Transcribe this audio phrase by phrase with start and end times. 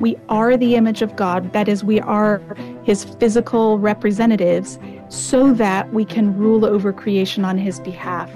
[0.00, 1.52] we are the image of God.
[1.52, 2.40] That is, we are
[2.82, 8.30] his physical representatives so that we can rule over creation on his behalf.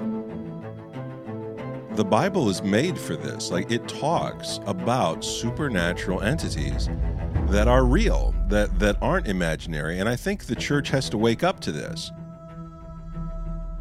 [1.93, 3.51] The Bible is made for this.
[3.51, 6.91] Like it talks about supernatural entities
[7.49, 11.45] that are real, that that aren't imaginary, and I think the church has to wake
[11.45, 12.11] up to this.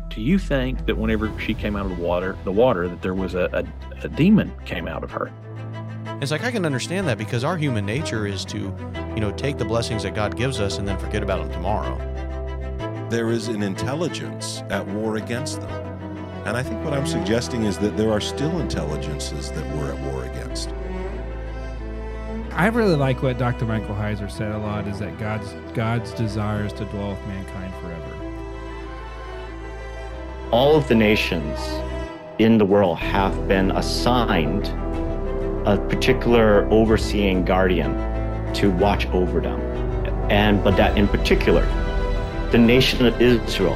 [0.09, 3.15] Do you think that whenever she came out of the water, the water, that there
[3.15, 5.31] was a, a, a demon came out of her?
[6.23, 8.73] It's like I can understand that because our human nature is to,
[9.13, 11.97] you know, take the blessings that God gives us and then forget about them tomorrow.
[13.09, 15.69] There is an intelligence at war against them.
[16.45, 19.99] And I think what I'm suggesting is that there are still intelligences that we're at
[20.13, 20.69] war against.
[22.53, 23.65] I really like what Dr.
[23.65, 27.73] Michael Heiser said a lot is that God's God's desire is to dwell with mankind
[27.81, 28.15] forever.
[30.51, 31.59] All of the nations
[32.39, 34.71] in the world have been assigned
[35.65, 37.93] a particular overseeing guardian
[38.53, 39.59] to watch over them.
[40.29, 41.65] And but that in particular,
[42.51, 43.75] the nation of Israel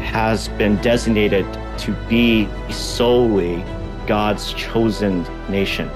[0.00, 1.46] has been designated
[1.78, 3.62] to be solely
[4.06, 5.88] God's chosen nation.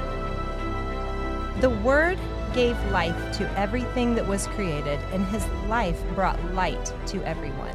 [1.61, 2.19] The Word
[2.53, 7.75] gave life to everything that was created, and His life brought light to everyone.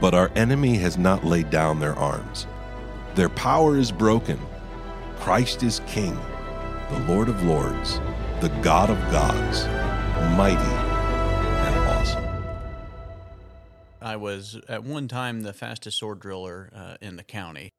[0.00, 2.46] But our enemy has not laid down their arms.
[3.14, 4.38] Their power is broken.
[5.18, 6.16] Christ is King,
[6.90, 7.98] the Lord of Lords,
[8.40, 9.66] the God of gods,
[10.36, 12.24] mighty and awesome.
[14.00, 17.70] I was at one time the fastest sword driller uh, in the county.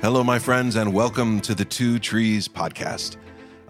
[0.00, 3.16] Hello, my friends, and welcome to the Two Trees Podcast.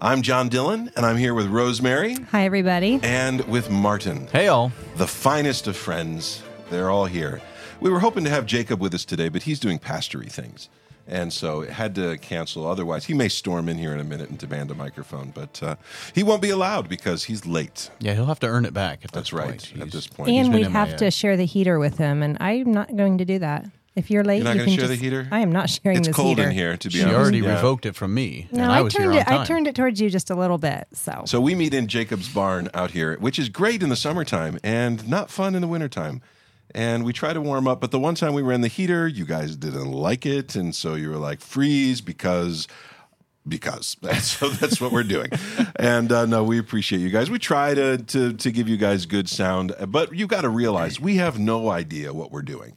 [0.03, 2.99] I'm John Dillon, and I'm here with Rosemary Hi, everybody.
[3.03, 4.71] and with Martin, Hey, all.
[4.95, 6.41] the finest of friends.
[6.71, 7.39] They're all here.
[7.79, 10.69] We were hoping to have Jacob with us today, but he's doing pastory things.
[11.07, 12.65] And so it had to cancel.
[12.67, 15.75] Otherwise, he may storm in here in a minute and demand a microphone, but uh,
[16.15, 17.89] he won't be allowed because he's late.
[17.99, 19.03] Yeah, he'll have to earn it back.
[19.03, 19.49] At That's this right.
[19.49, 19.71] point.
[19.73, 21.77] At He's- this point, And been we in have my, uh, to share the heater
[21.79, 23.65] with him, and I'm not going to do that.
[23.93, 25.27] If you're late, You're not you gonna can share the just- heater?
[25.31, 25.99] I am not sharing the heater.
[25.99, 26.49] it's this cold heater.
[26.49, 26.77] in here.
[26.77, 26.95] To be honest.
[26.95, 27.55] she honest, already Yeah.
[27.55, 29.39] revoked it from me, No, and I, was turned here on it.
[29.41, 30.87] I turned it towards you just a little bit.
[30.93, 34.59] So, So we meet in Jacob's barn out here, which is great in the summertime
[34.63, 36.21] and not fun in the wintertime.
[36.73, 39.25] And we try to warm up, but the one time we ran the heater, you
[39.25, 42.65] guys didn't like it, and so you were like freeze because
[43.47, 45.29] because so that's what we're doing.
[45.77, 47.29] and uh, no, we appreciate you guys.
[47.29, 50.99] We try to to to give you guys good sound, but you got to realize
[50.99, 52.75] we have no idea what we're doing.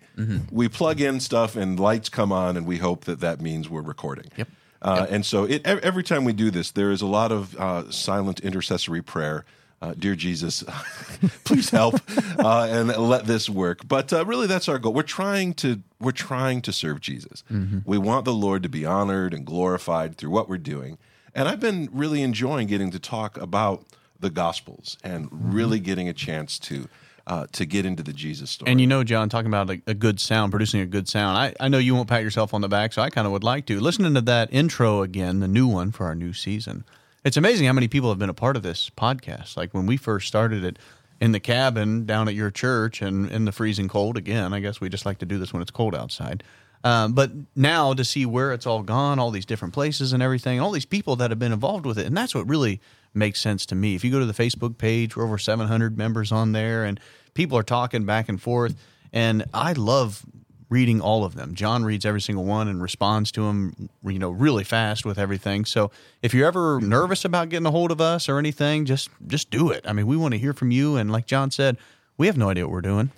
[0.50, 3.82] We plug in stuff and lights come on, and we hope that that means we're
[3.82, 4.26] recording.
[4.36, 4.48] Yep.
[4.82, 7.90] Uh, And so it, every time we do this, there is a lot of uh,
[7.90, 9.44] silent intercessory prayer.
[9.84, 10.64] Uh, Dear Jesus,
[11.44, 11.96] please help
[12.38, 13.86] uh, and let this work.
[13.86, 14.94] But uh, really, that's our goal.
[14.94, 17.44] We're trying to we're trying to serve Jesus.
[17.84, 20.96] We want the Lord to be honored and glorified through what we're doing.
[21.34, 23.84] And I've been really enjoying getting to talk about
[24.18, 26.88] the Gospels and really getting a chance to
[27.26, 28.70] uh, to get into the Jesus story.
[28.70, 31.36] And you know, John, talking about a, a good sound, producing a good sound.
[31.36, 33.44] I, I know you won't pat yourself on the back, so I kind of would
[33.44, 33.78] like to.
[33.80, 36.84] Listening to that intro again, the new one for our new season,
[37.24, 39.56] it's amazing how many people have been a part of this podcast.
[39.56, 40.78] Like when we first started it
[41.20, 44.80] in the cabin down at your church and in the freezing cold, again, I guess
[44.80, 46.44] we just like to do this when it's cold outside.
[46.84, 50.60] Um, but now to see where it's all gone, all these different places and everything,
[50.60, 52.78] all these people that have been involved with it, and that's what really
[53.14, 53.94] makes sense to me.
[53.94, 57.00] If you go to the Facebook page, we're over 700 members on there, and
[57.32, 58.76] people are talking back and forth.
[59.14, 60.26] And I love
[60.74, 61.54] reading all of them.
[61.54, 65.64] John reads every single one and responds to them, you know, really fast with everything.
[65.64, 66.88] So if you're ever mm-hmm.
[66.88, 69.84] nervous about getting a hold of us or anything, just just do it.
[69.86, 70.96] I mean, we want to hear from you.
[70.96, 71.76] And like John said,
[72.18, 73.12] we have no idea what we're doing.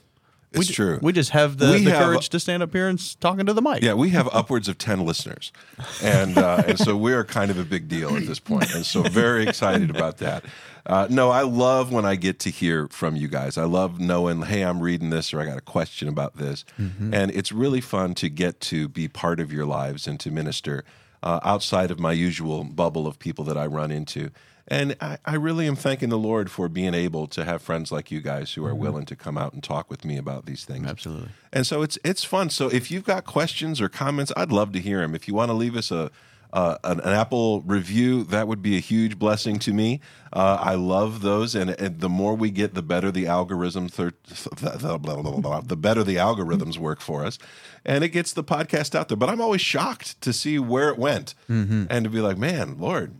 [0.52, 0.98] It's we, true.
[1.02, 3.62] We just have the, the have- courage to stand up here and talking to the
[3.62, 3.82] mic.
[3.82, 5.52] Yeah, we have upwards of 10 listeners.
[6.02, 8.74] And, uh, and so we are kind of a big deal at this point.
[8.74, 10.44] And so very excited about that.
[10.86, 13.58] Uh, no, I love when I get to hear from you guys.
[13.58, 16.64] I love knowing, hey, I'm reading this or I got a question about this.
[17.12, 20.84] And it's really fun to get to be part of your lives and to minister
[21.22, 24.30] uh, outside of my usual bubble of people that I run into.
[24.68, 28.10] And I, I really am thanking the Lord for being able to have friends like
[28.10, 30.86] you guys who are willing to come out and talk with me about these things.
[30.86, 31.28] Absolutely.
[31.52, 32.50] And so it's it's fun.
[32.50, 35.14] So if you've got questions or comments, I'd love to hear them.
[35.14, 36.10] If you want to leave us a
[36.52, 40.00] uh, an, an Apple review, that would be a huge blessing to me.
[40.32, 43.90] Uh, I love those, and, and the more we get, the better the algorithms.
[43.90, 44.12] Thir-
[44.78, 47.38] blah, blah, blah, blah, the better the algorithms work for us,
[47.84, 49.16] and it gets the podcast out there.
[49.16, 53.16] But I'm always shocked to see where it went, and to be like, man, Lord,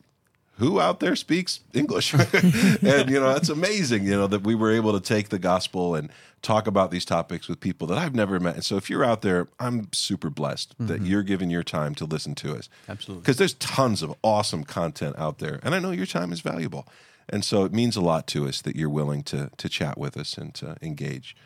[0.58, 2.14] who out there speaks English?
[2.32, 4.04] and you know, that's amazing.
[4.04, 6.10] You know that we were able to take the gospel and
[6.42, 8.54] talk about these topics with people that I've never met.
[8.54, 12.04] And so, if you're out there, I'm super blessed that you're giving your time to
[12.04, 12.68] listen to us.
[12.88, 13.22] Absolutely.
[13.22, 16.86] because there's tons of awesome content out there, and I know your time is valuable.
[17.28, 20.16] And so, it means a lot to us that you're willing to to chat with
[20.16, 21.36] us and to engage.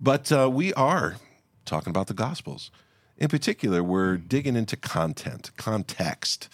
[0.00, 1.16] But uh, we are
[1.64, 2.70] talking about the Gospels.
[3.16, 6.48] In particular, we're digging into content, context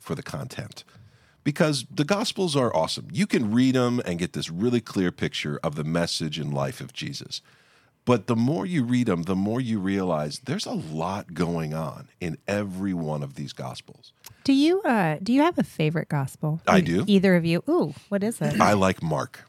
[0.00, 0.82] for the content.
[1.44, 3.08] Because the Gospels are awesome.
[3.12, 6.80] You can read them and get this really clear picture of the message and life
[6.80, 7.40] of Jesus.
[8.04, 12.08] But the more you read them, the more you realize there's a lot going on
[12.20, 14.12] in every one of these Gospels.
[14.44, 16.60] Do you uh do you have a favorite gospel?
[16.66, 17.04] I do.
[17.06, 17.62] Either of you?
[17.68, 18.60] Ooh, what is it?
[18.60, 19.44] I like Mark.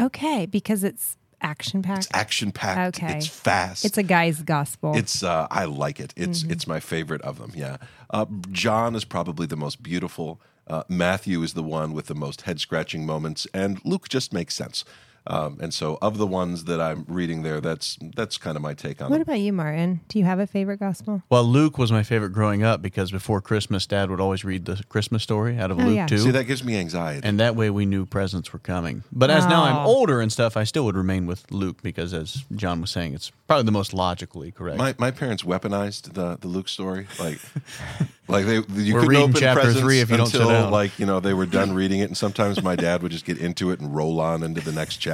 [0.00, 2.04] okay, because it's action packed.
[2.06, 2.98] It's action packed.
[3.02, 3.16] Okay.
[3.16, 3.84] It's fast.
[3.84, 4.96] It's a guy's gospel.
[4.96, 6.12] It's uh, I like it.
[6.16, 6.52] It's Mm-hmm.
[6.52, 7.50] it's my favorite of them.
[7.54, 7.78] Yeah,
[8.10, 10.40] uh, John is probably the most beautiful.
[10.66, 14.54] Uh, Matthew is the one with the most head scratching moments, and Luke just makes
[14.54, 14.84] sense.
[15.26, 18.74] Um, and so, of the ones that I'm reading there, that's that's kind of my
[18.74, 19.22] take on what it.
[19.22, 20.00] about you, Martin?
[20.08, 21.22] Do you have a favorite gospel?
[21.30, 24.82] Well, Luke was my favorite growing up because before Christmas, Dad would always read the
[24.88, 26.06] Christmas story out of Oh, Luke yeah.
[26.06, 26.18] 2.
[26.18, 27.26] See, that gives me anxiety.
[27.26, 29.04] and that way we knew presents were coming.
[29.12, 29.90] But as now I'm Oh.
[29.90, 33.30] older and stuff, I still would remain with Luke because, as John was saying, it's
[33.46, 34.78] probably the most logically correct.
[34.78, 37.38] my my parents weaponized the the Luke story, like
[38.28, 40.72] like they you We're couldn't open chapter three if you don't sit until down.
[40.72, 43.38] like you know they were done reading it, and sometimes my dad would just get
[43.38, 45.11] into it and roll on into the next chapter.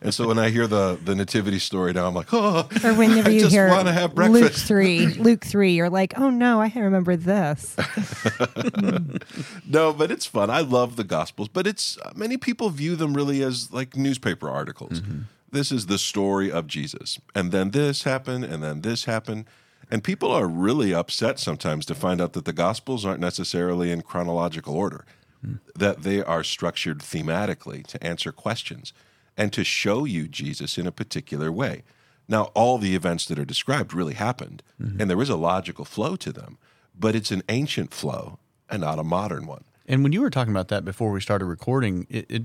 [0.00, 3.28] And so when I hear the the nativity story now, I'm like, oh, Or whenever
[3.28, 6.60] I you just hear want to have Luke three, Luke three, you're like, oh no,
[6.60, 7.76] I can't remember this.
[9.68, 10.50] No, but it's fun.
[10.50, 14.48] I love the Gospels, but it's uh, many people view them really as like newspaper
[14.48, 15.02] articles.
[15.50, 19.44] This is the story of Jesus, and then this happened, and then this happened,
[19.90, 24.00] and people are really upset sometimes to find out that the Gospels aren't necessarily in
[24.02, 25.04] chronological order,
[25.76, 28.92] that they are structured thematically to answer questions
[29.36, 31.82] and to show you Jesus in a particular way.
[32.28, 35.00] Now, all the events that are described really happened, mm-hmm.
[35.00, 36.58] and there is a logical flow to them,
[36.98, 38.38] but it's an ancient flow
[38.70, 39.64] and not a modern one.
[39.86, 42.42] And when you were talking about that before we started recording, it, it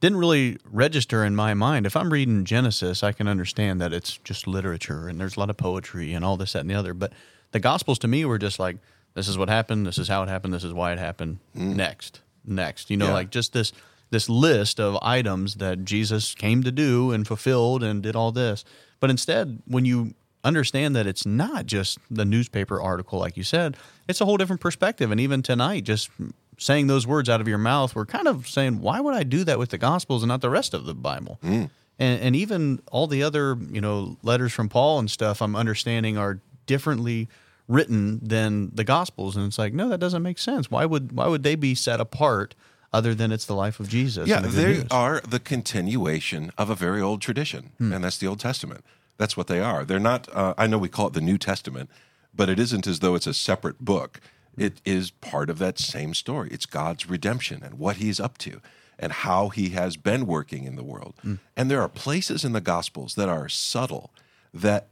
[0.00, 1.86] didn't really register in my mind.
[1.86, 5.50] If I'm reading Genesis, I can understand that it's just literature and there's a lot
[5.50, 6.94] of poetry and all this, that, and the other.
[6.94, 7.12] But
[7.52, 8.78] the Gospels to me were just like,
[9.14, 11.38] this is what happened, this is how it happened, this is why it happened.
[11.56, 11.76] Mm.
[11.76, 12.90] Next, next.
[12.90, 13.12] You know, Yeah.
[13.12, 13.72] like just this
[14.10, 18.64] this list of items that Jesus came to do and fulfilled and did all this.
[18.98, 23.76] But instead, when you understand that it's not just the newspaper article, like you said,
[24.08, 25.10] it's a whole different perspective.
[25.10, 26.10] And even tonight, just
[26.58, 29.44] saying those words out of your mouth, we're kind of saying, why would I do
[29.44, 31.38] that with the Gospels and not the rest of the Bible?
[31.42, 31.70] Mm.
[31.98, 36.18] And, and even all the other, you know, letters from Paul and stuff, I'm understanding
[36.18, 37.28] are differently
[37.68, 39.36] written than the Gospels.
[39.36, 40.70] And it's like, no, that doesn't make sense.
[40.70, 42.54] Why would why would they be set apart?
[42.92, 44.28] Other than it's the life of Jesus.
[44.28, 44.84] Yeah, the they news?
[44.90, 48.84] are the continuation of a very old tradition, and that's the Old Testament.
[49.16, 49.84] That's what they are.
[49.84, 50.28] They're not.
[50.34, 51.88] Uh, I know we call it the New Testament,
[52.34, 54.20] but it isn't as though it's a separate book.
[54.56, 56.48] It is part of that same story.
[56.50, 58.60] It's God's redemption and what He's up to,
[58.98, 61.14] and how He has been working in the world.
[61.56, 64.10] And there are places in the Gospels that are subtle
[64.52, 64.88] that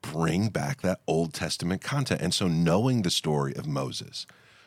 [0.00, 2.22] bring back that Old Testament content.
[2.22, 4.26] And so, knowing the story of Moses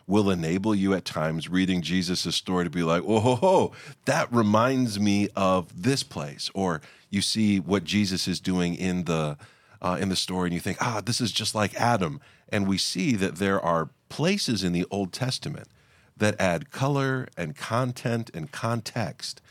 [0.09, 3.71] will enable you at times reading Jesus' story to be like, oh, ho, ho,
[4.05, 6.49] that reminds me of this place.
[6.55, 9.37] Or you see what Jesus is doing in the
[9.81, 12.19] uh, in the story, and you think, ah, this is just like Adam.
[12.49, 15.69] And we see that there are places in the Old Testament
[16.17, 19.41] that add color and content and context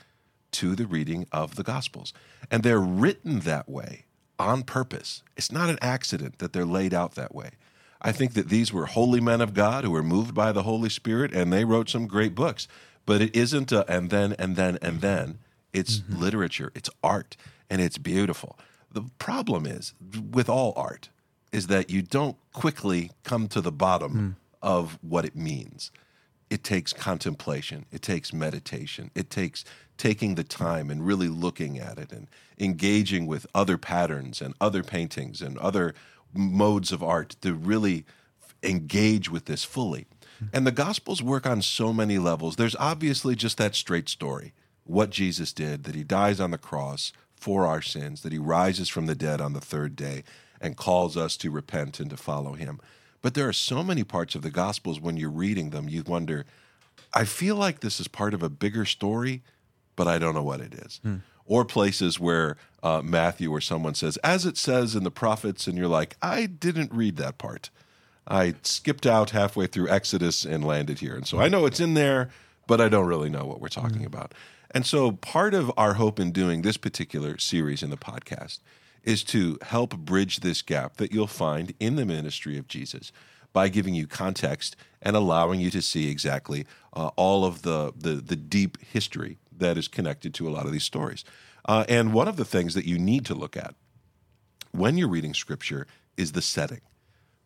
[0.50, 2.12] to the reading of the Gospels.
[2.50, 4.04] And they're written that way
[4.38, 5.22] on purpose.
[5.36, 7.52] It's not an accident that they're laid out that way.
[8.00, 10.88] I think that these were holy men of God who were moved by the Holy
[10.88, 12.68] Spirit and they wrote some great books.
[13.06, 15.00] But it isn't a and then and then and mm-hmm.
[15.00, 15.38] then.
[15.72, 16.20] It's mm-hmm.
[16.20, 17.36] literature, it's art,
[17.68, 18.58] and it's beautiful.
[18.90, 19.94] The problem is
[20.30, 21.10] with all art
[21.52, 24.30] is that you don't quickly come to the bottom hmm.
[24.62, 25.90] of what it means.
[26.50, 29.64] It takes contemplation, it takes meditation, it takes
[29.98, 32.28] taking the time and really looking at it and
[32.58, 35.94] engaging with other patterns and other paintings and other
[36.32, 38.04] modes of art to really
[38.62, 40.06] engage with this fully.
[40.38, 40.46] Hmm.
[40.52, 42.56] And the Gospels work on so many levels.
[42.56, 44.52] There's obviously just that straight story
[44.84, 48.88] what Jesus did, that he dies on the cross for our sins, that he rises
[48.88, 50.24] from the dead on the third day
[50.60, 52.80] and calls us to repent and to follow him.
[53.20, 56.46] But there are so many parts of the Gospels when you're reading them, you wonder,
[57.12, 59.42] I feel like this is part of a bigger story,
[59.94, 61.00] but I don't know what it is.
[61.02, 61.16] Hmm.
[61.48, 65.76] Or places where uh, Matthew or someone says, as it says in the prophets, and
[65.76, 67.70] you're like, I didn't read that part.
[68.26, 71.16] I skipped out halfway through Exodus and landed here.
[71.16, 72.28] And so I know it's in there,
[72.66, 74.34] but I don't really know what we're talking about.
[74.70, 78.58] And so, part of our hope in doing this particular series in the podcast
[79.02, 83.10] is to help bridge this gap that you'll find in the ministry of Jesus
[83.54, 88.16] by giving you context and allowing you to see exactly uh, all of the, the
[88.16, 91.24] the deep history that is connected to a lot of these stories.
[91.64, 93.74] Uh, and one of the things that you need to look at
[94.72, 95.86] when you're reading scripture
[96.16, 96.80] is the setting.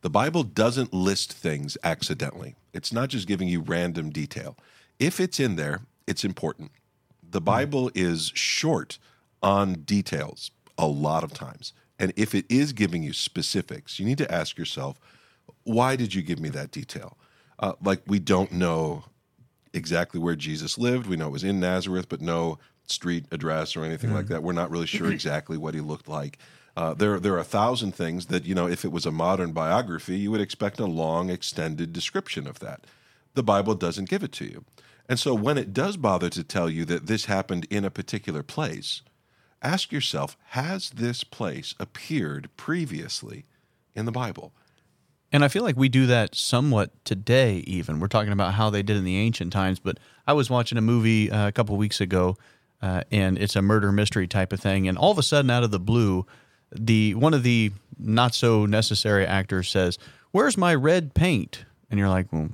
[0.03, 2.57] The Bible doesn't list things accidentally.
[2.73, 4.57] It's not just giving you random detail.
[4.99, 6.73] If it's in there, it's important.
[7.23, 8.99] The Bible is short
[9.43, 11.73] on details a lot of times.
[11.99, 14.99] And if it is giving you specifics, you need to ask yourself,
[15.65, 17.17] why did you give me that detail?
[17.59, 19.05] Uh, like, we don't know
[19.73, 21.07] exactly where Jesus lived.
[21.07, 24.43] We know it was in Nazareth, but no street address or anything like that.
[24.43, 26.39] We're not really sure exactly what he looked like.
[26.77, 29.53] Uh, there, there are a thousand things that, you know, if it was a modern
[29.53, 32.87] biography, you would expect a long, extended description of that.
[33.35, 34.65] The Bible doesn't give it to you.
[35.09, 38.43] And so when it does bother to tell you that this happened in a particular
[38.43, 39.03] place,
[39.61, 43.45] ask yourself has this place appeared previously
[43.95, 44.53] in the Bible?
[45.33, 48.01] And I feel like we do that somewhat today, even.
[48.01, 50.83] We're talking about how they did in the ancient times, but I was watching a
[50.83, 52.37] movie uh, a couple weeks ago,
[52.83, 54.87] uh, and it's a murder mystery type of thing.
[54.87, 56.27] And all of a sudden, out of the blue,
[56.71, 59.99] the one of the not so necessary actors says,
[60.33, 62.49] "Where's my red paint?" And you're like, well,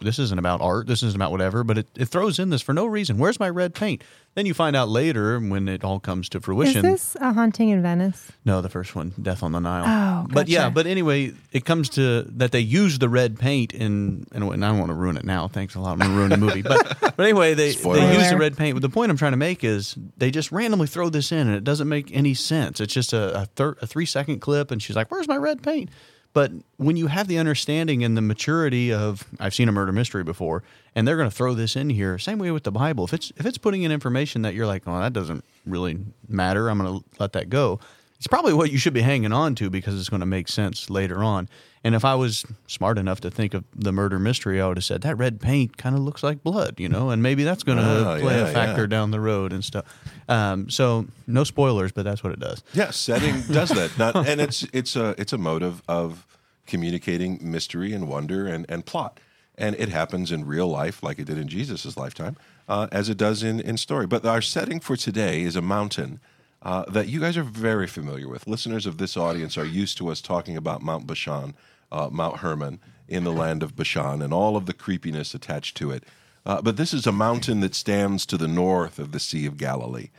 [0.00, 0.86] "This isn't about art.
[0.86, 3.18] This isn't about whatever." But it, it throws in this for no reason.
[3.18, 4.02] Where's my red paint?
[4.34, 6.86] Then you find out later when it all comes to fruition.
[6.86, 8.32] Is this a haunting in Venice?
[8.46, 9.84] No, the first one, Death on the Nile.
[9.86, 14.26] Oh, but yeah, but anyway, it comes to that they use the red paint in,
[14.32, 15.48] and I don't want to ruin it now.
[15.48, 15.92] Thanks a lot.
[15.92, 16.62] I'm going to ruin the movie.
[16.62, 18.00] But but anyway, they Spoiler.
[18.00, 18.74] they use the red paint.
[18.74, 21.54] But the point I'm trying to make is they just randomly throw this in, and
[21.54, 22.80] it doesn't make any sense.
[22.80, 25.62] It's just a a, thir- a three second clip, and she's like, "Where's my red
[25.62, 25.90] paint?"
[26.34, 30.24] But when you have the understanding and the maturity of, I've seen a murder mystery
[30.24, 30.62] before,
[30.94, 32.18] and they're going to throw this in here.
[32.18, 33.04] Same way with the Bible.
[33.04, 35.98] If it's if it's putting in information that you're like, oh, that doesn't really
[36.28, 36.68] matter.
[36.68, 37.80] I'm going to let that go.
[38.16, 40.88] It's probably what you should be hanging on to because it's going to make sense
[40.88, 41.48] later on.
[41.84, 44.84] And if I was smart enough to think of the murder mystery, I would have
[44.84, 47.78] said that red paint kind of looks like blood, you know, and maybe that's going
[47.78, 48.86] to Oh, play yeah, a factor yeah.
[48.86, 49.84] down the road and stuff.
[50.28, 52.62] Um, so no spoilers, but that's what it does.
[52.74, 53.96] Yeah, setting does that.
[53.98, 56.26] Not, and it's it's a it's a motive of
[56.66, 59.18] communicating mystery and wonder and, and plot.
[59.58, 62.36] And it happens in real life, like it did in Jesus' lifetime,
[62.68, 64.06] uh, as it does in, in story.
[64.06, 66.20] But our setting for today is a mountain
[66.62, 68.46] uh, that you guys are very familiar with.
[68.46, 71.54] Listeners of this audience are used to us talking about Mount Bashan,
[71.90, 75.90] uh, Mount Hermon, in the land of Bashan, and all of the creepiness attached to
[75.90, 76.04] it.
[76.44, 79.56] Uh, but this is a mountain that stands to the north of the Sea of
[79.56, 80.10] Galilee.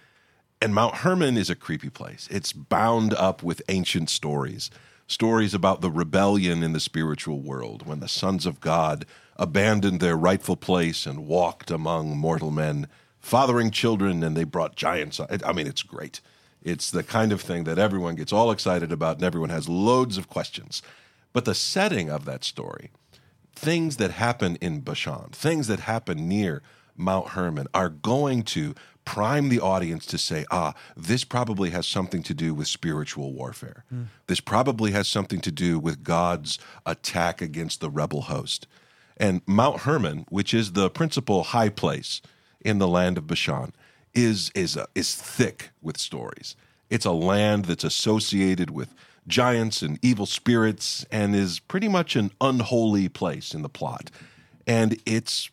[0.62, 2.27] And Mount Hermon is a creepy place.
[2.32, 4.72] It's bound up with ancient stories,
[5.08, 10.15] stories about the rebellion in the spiritual world when the sons of God abandoned their
[10.15, 12.88] rightful place and walked among mortal men,
[13.20, 15.20] fathering children, and they brought giants.
[15.20, 16.22] I mean, it's great.
[16.62, 20.18] It's the kind of thing that everyone gets all excited about and everyone has loads
[20.18, 20.82] of questions.
[21.34, 22.92] But the setting of that story,
[23.55, 26.62] things that happen in Bashan, things that happen near
[26.95, 32.24] Mount Hermon, are going to prime the audience to say, ah, this probably has something
[32.24, 33.83] to do with spiritual warfare.
[34.27, 38.67] This probably has something to do with God's attack against the rebel host.
[39.17, 42.22] And Mount Hermon, which is the principal high place
[42.62, 43.74] in the land of Bashan,
[44.13, 46.55] is is uh, is thick with stories.
[46.89, 48.93] It's a land that's associated with
[49.27, 54.12] giants and evil spirits and is pretty much an unholy place in the plot.
[54.68, 55.50] And it's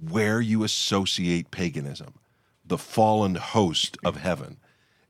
[0.00, 2.14] where you associate paganism,
[2.64, 4.58] the fallen host of heaven.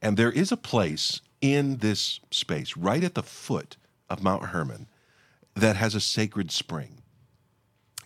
[0.00, 3.76] And there is a place in this space, right at the foot
[4.08, 4.88] of Mount Hermon,
[5.54, 7.02] that has a sacred spring.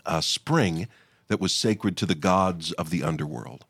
[0.05, 0.89] A spring
[1.29, 3.65] that was sacred to the gods of the underworld.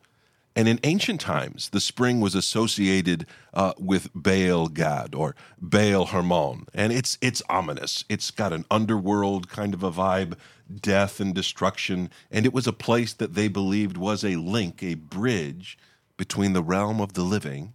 [0.54, 6.66] And in ancient times, the spring was associated uh, with Baal Gad or Baal Hermon,
[6.74, 8.04] and it's it's ominous.
[8.10, 10.36] It's got an underworld kind of a vibe,
[10.70, 14.94] death and destruction, and it was a place that they believed was a link, a
[14.94, 15.78] bridge
[16.18, 17.72] between the realm of the living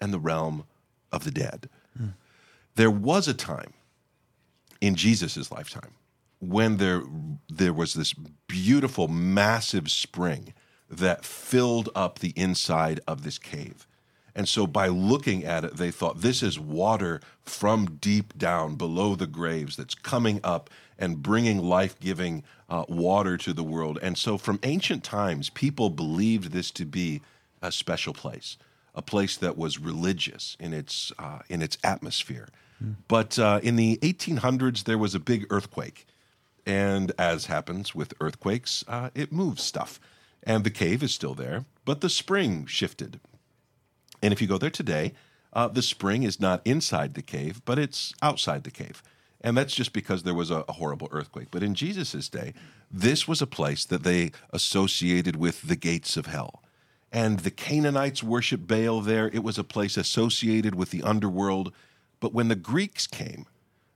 [0.00, 0.64] and the realm
[1.12, 1.68] of the dead.
[2.74, 3.72] There was a time
[4.80, 5.94] in Jesus' lifetime
[6.40, 7.02] when there
[7.48, 8.14] there was this
[8.46, 10.54] beautiful, massive spring
[10.90, 13.86] that filled up the inside of this cave.
[14.34, 19.16] And so by looking at it, they thought this is water from deep down below
[19.16, 23.98] the graves that's coming up and bringing life giving uh, water to the world.
[24.00, 27.20] And so from ancient times, people believed this to be
[27.60, 28.56] a special place,
[28.94, 32.48] a place that was religious in its, uh, in its atmosphere.
[33.08, 36.06] But uh, in the 1800s, there was a big earthquake.
[36.64, 39.98] And as happens with earthquakes, uh, it moves stuff.
[40.42, 43.20] And the cave is still there, but the spring shifted.
[44.22, 45.12] And if you go there today,
[45.52, 49.02] uh, the spring is not inside the cave, but it's outside the cave.
[49.40, 51.48] And that's just because there was a, a horrible earthquake.
[51.50, 52.54] But in Jesus' day,
[52.90, 56.62] this was a place that they associated with the gates of hell.
[57.12, 59.28] And the Canaanites worshiped Baal there.
[59.28, 61.72] It was a place associated with the underworld.
[62.20, 63.46] But when the Greeks came,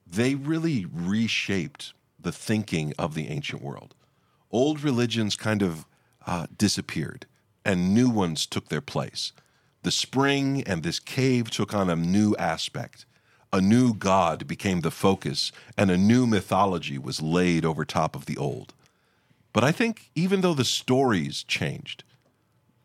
[0.07, 3.95] they really reshaped the thinking of the ancient world.
[4.51, 5.87] Old religions kind of
[6.27, 7.27] uh, disappeared,
[7.65, 9.33] and new ones took their place.
[9.83, 13.05] The spring and this cave took on a new aspect.
[13.53, 18.27] A new god became the focus, and a new mythology was laid over top of
[18.27, 18.75] the old.
[19.53, 22.05] But I think even though the stories changed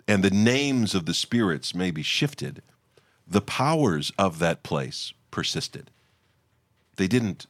[0.07, 2.61] and the names of the spirits maybe shifted,
[3.27, 5.91] the powers of that place persisted.
[6.95, 7.45] They didn't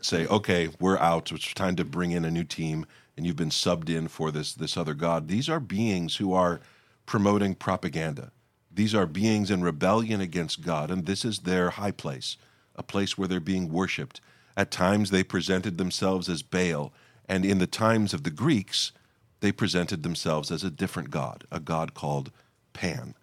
[0.00, 3.50] say, okay, we're out, it's time to bring in a new team, and you've been
[3.50, 5.28] subbed in for this, this other god.
[5.28, 6.60] These are beings who are
[7.06, 8.32] promoting propaganda.
[8.74, 12.36] These are beings in rebellion against God, and this is their high place,
[12.74, 14.20] a place where they're being worshiped.
[14.56, 16.92] At times they presented themselves as Baal,
[17.28, 18.92] and in the times of the Greeks,
[19.40, 22.30] they presented themselves as a different god, a god called
[22.72, 23.14] Pan.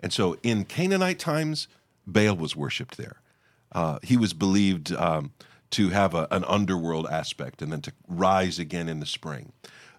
[0.00, 1.68] And so in Canaanite times,
[2.06, 3.20] Baal was worshipped there.
[3.70, 5.32] Uh, he was believed um,
[5.70, 9.52] to have a, an underworld aspect and then to rise again in the spring.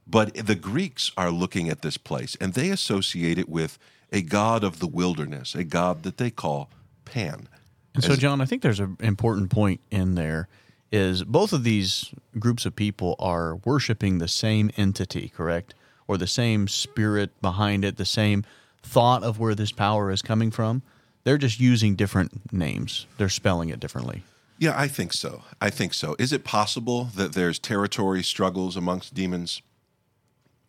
[0.08, 3.78] But the Greeks are looking at this place and they associate it with
[4.12, 6.70] a god of the wilderness, a god that they call
[7.06, 7.48] Pan.
[7.94, 10.48] And so, John, I think there's an important point in there
[10.92, 15.76] is both of these groups of people are worshiping the same entity, correct?
[16.08, 18.44] Or the same spirit behind it, the same
[18.82, 20.82] thought of where this power is coming from.
[21.24, 23.06] They're just using different names.
[23.18, 24.24] They're spelling it differently.
[24.60, 25.44] Yeah, I think so.
[25.62, 26.16] I think so.
[26.20, 29.62] Is it possible that there's territory struggles amongst demons?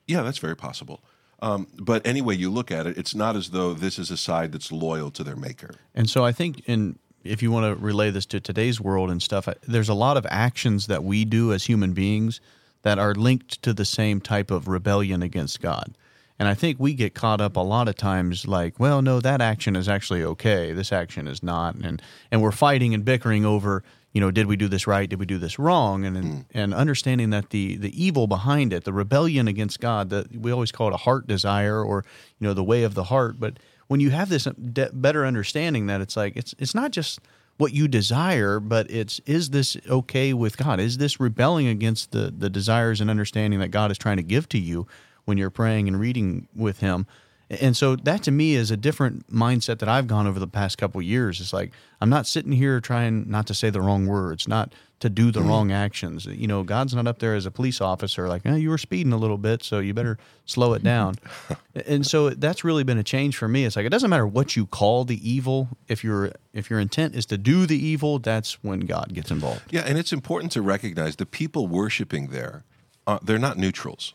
[0.06, 1.02] Yeah, that's very possible.
[1.42, 4.52] Um, but anyway, you look at it, it's not as though this is a side
[4.52, 5.74] that's loyal to their maker.
[5.94, 9.22] And so I think in if you want to relay this to today's world and
[9.22, 12.40] stuff, there's a lot of actions that we do as human beings
[12.82, 15.96] that are linked to the same type of rebellion against God.
[16.40, 19.42] And I think we get caught up a lot of times like, well, no, that
[19.42, 20.72] action is actually okay.
[20.72, 21.74] This action is not.
[21.74, 22.00] And
[22.30, 25.08] and we're fighting and bickering over, you know, did we do this right?
[25.08, 26.06] Did we do this wrong?
[26.06, 30.34] And and, and understanding that the the evil behind it, the rebellion against God, that
[30.34, 32.06] we always call it a heart desire or,
[32.38, 35.26] you know, the way of the heart, but when you have this uh, de- better
[35.26, 37.18] understanding that it's like it's it's not just
[37.58, 40.78] what you desire, but it's is this okay with God?
[40.78, 44.48] Is this rebelling against the the desires and understanding that God is trying to give
[44.50, 44.86] to you
[45.24, 47.06] when you're praying and reading with Him?
[47.50, 50.78] And so that to me is a different mindset that I've gone over the past
[50.78, 51.40] couple years.
[51.40, 55.10] It's like I'm not sitting here trying not to say the wrong words, not to
[55.10, 55.48] do the mm-hmm.
[55.48, 56.26] wrong actions.
[56.26, 59.12] You know, God's not up there as a police officer like, oh, you were speeding
[59.12, 61.16] a little bit, so you better slow it down.
[61.86, 63.64] and so that's really been a change for me.
[63.64, 65.70] It's like it doesn't matter what you call the evil.
[65.88, 69.62] If your if your intent is to do the evil, that's when God gets involved.
[69.70, 72.62] Yeah, and it's important to recognize the people worshiping there,
[73.08, 74.14] uh, they're not neutrals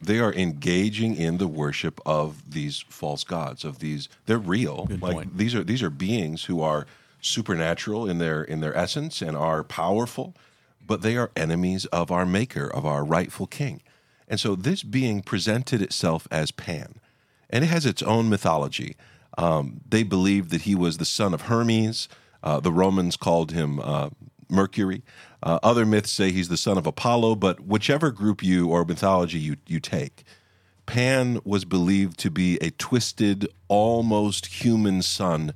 [0.00, 4.86] they are engaging in the worship of these false gods of these they're real.
[4.86, 5.36] Good like point.
[5.36, 6.86] these are these are beings who are
[7.20, 10.34] supernatural in their in their essence and are powerful
[10.86, 13.80] but they are enemies of our maker of our rightful king.
[14.28, 16.96] And so this being presented itself as pan
[17.50, 18.96] and it has its own mythology.
[19.38, 22.08] Um, they believed that he was the son of hermes.
[22.42, 24.10] Uh, the romans called him uh,
[24.54, 25.02] mercury
[25.44, 29.38] uh, other myths say he's the son of Apollo, but whichever group you or mythology
[29.38, 30.24] you, you take,
[30.86, 35.52] Pan was believed to be a twisted, almost human son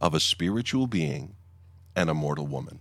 [0.00, 1.36] of a spiritual being
[1.94, 2.80] and a mortal woman.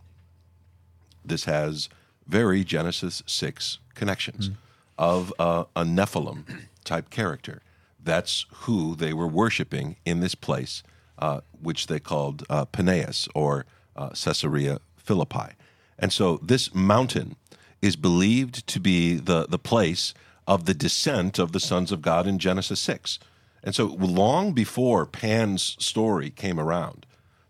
[1.23, 1.89] This has
[2.25, 4.55] very Genesis 6 connections mm.
[4.97, 6.43] of uh, a Nephilim
[6.83, 7.61] type character.
[8.03, 10.81] That's who they were worshiping in this place,
[11.19, 15.56] uh, which they called uh, Paneas or uh, Caesarea Philippi.
[15.99, 17.35] And so this mountain
[17.81, 20.13] is believed to be the, the place
[20.47, 23.19] of the descent of the sons of God in Genesis 6.
[23.63, 27.05] And so long before Pan's story came around,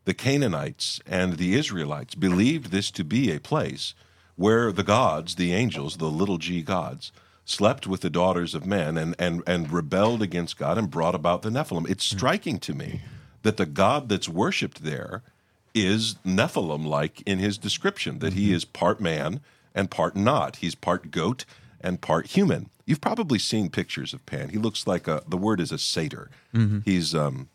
[0.06, 3.94] the Canaanites and the Israelites believed this to be a place
[4.36, 7.12] where the gods, the angels, the little g gods,
[7.44, 11.42] slept with the daughters of men and, and, and rebelled against God and brought about
[11.42, 11.90] the Nephilim.
[11.90, 12.18] It's hmm.
[12.18, 13.02] striking to me
[13.44, 15.24] that the God that's worshipped there
[15.86, 18.56] is Nephilim like in his description, that he mm-hmm.
[18.56, 19.42] is part man
[19.76, 20.58] and part not.
[20.58, 21.46] He's part goat
[21.82, 22.70] and part human.
[22.86, 24.50] You've probably seen pictures of Pan.
[24.50, 26.30] He looks like a, the word is a satyr.
[26.54, 26.80] Mm-hmm.
[26.86, 27.50] He's um,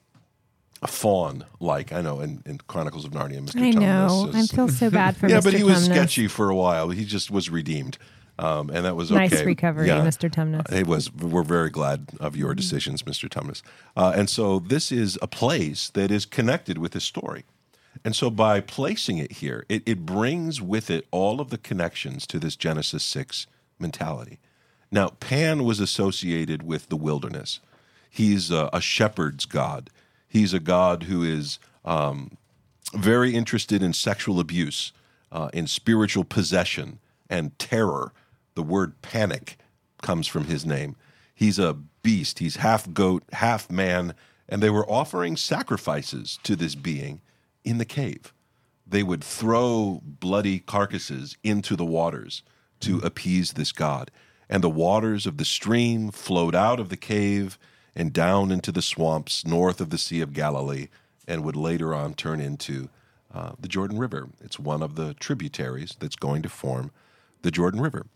[0.83, 1.93] a faun like.
[1.93, 3.63] I know in, in Chronicles of Narnia, Mr.
[3.63, 4.31] I know.
[4.35, 5.45] I feel so bad for yeah, Mr.
[5.45, 5.93] but he was Tumnus.
[5.93, 6.91] sketchy for a while.
[6.91, 7.99] He just was redeemed.
[8.39, 9.29] Um, and that was okay.
[9.29, 10.01] Nice recovery, Yeah.
[10.01, 10.31] Mr.
[10.31, 10.71] Tumnus.
[10.73, 11.13] It was.
[11.13, 13.29] We're very glad of your decisions, Mr.
[13.29, 13.63] Tumnus.
[13.97, 17.45] Uh, and so this is a place that is connected with his story.
[18.05, 22.27] And so by placing it here, it, it brings with it all of the connections
[22.29, 23.47] to this Genesis 6
[23.79, 24.39] mentality.
[24.91, 27.61] Now, Pan was associated with the wilderness.
[28.11, 29.89] He's a, a shepherd's god.
[30.29, 32.37] He's a god who is um,
[32.95, 34.93] very interested in sexual abuse,
[35.31, 36.99] uh, in spiritual possession
[37.31, 38.13] and terror.
[38.55, 39.57] The word panic
[40.03, 40.97] comes from his name.
[41.35, 42.41] He's a beast.
[42.41, 44.15] He's half goat, half man,
[44.49, 47.21] and they were offering sacrifices to this being
[47.65, 48.33] in the cave.
[48.87, 52.43] They would throw bloody carcasses into the waters
[52.81, 54.11] to appease this god.
[54.49, 57.59] And the waters of the stream flowed out of the cave
[57.95, 60.89] and down into the swamps north of the Sea of Galilee
[61.27, 62.89] and would later on turn into
[63.33, 64.29] uh, the Jordan River.
[64.43, 66.91] It's one of the tributaries that's going to form
[67.43, 68.07] the Jordan River.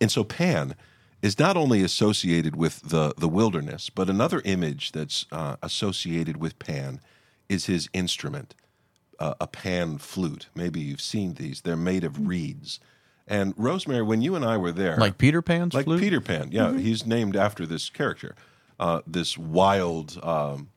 [0.00, 0.74] And so Pan
[1.22, 6.58] is not only associated with the, the wilderness, but another image that's uh, associated with
[6.58, 7.00] Pan
[7.48, 8.54] is his instrument,
[9.18, 10.48] uh, a pan flute.
[10.54, 11.62] Maybe you've seen these.
[11.62, 12.80] They're made of reeds.
[13.26, 16.00] And Rosemary, when you and I were there, Like Peter Pan's like flute?
[16.00, 18.36] Peter Pan, yeah, he's named after this character,
[18.78, 20.68] uh, this wild, um,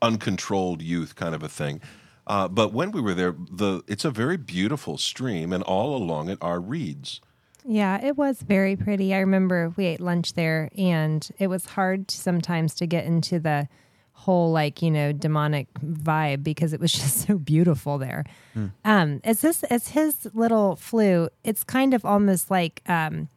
[0.00, 1.80] uncontrolled youth kind of a thing.
[2.26, 6.28] Uh, but when we were there, the it's a very beautiful stream, and all along
[6.28, 7.20] it are reeds.
[7.64, 9.12] Yeah, it was very pretty.
[9.12, 13.68] I remember we ate lunch there, and it was hard sometimes to get into the
[14.24, 18.24] whole like you know demonic vibe because it was just so beautiful there.
[18.84, 22.82] Um, as this as his little flute, it's kind of almost like.
[22.86, 23.28] Um,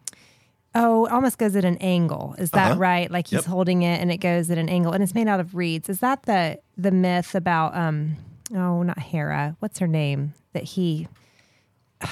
[0.76, 2.34] Oh, it almost goes at an angle.
[2.40, 2.80] Is that Uh-huh.
[2.80, 3.12] right?
[3.12, 3.46] Like he's Yep.
[3.46, 5.88] holding it and it goes at an angle and it's made out of reeds.
[5.88, 8.18] Is that the the myth about um
[8.56, 9.56] oh, not Hera.
[9.60, 10.34] What's her name?
[10.54, 11.08] That he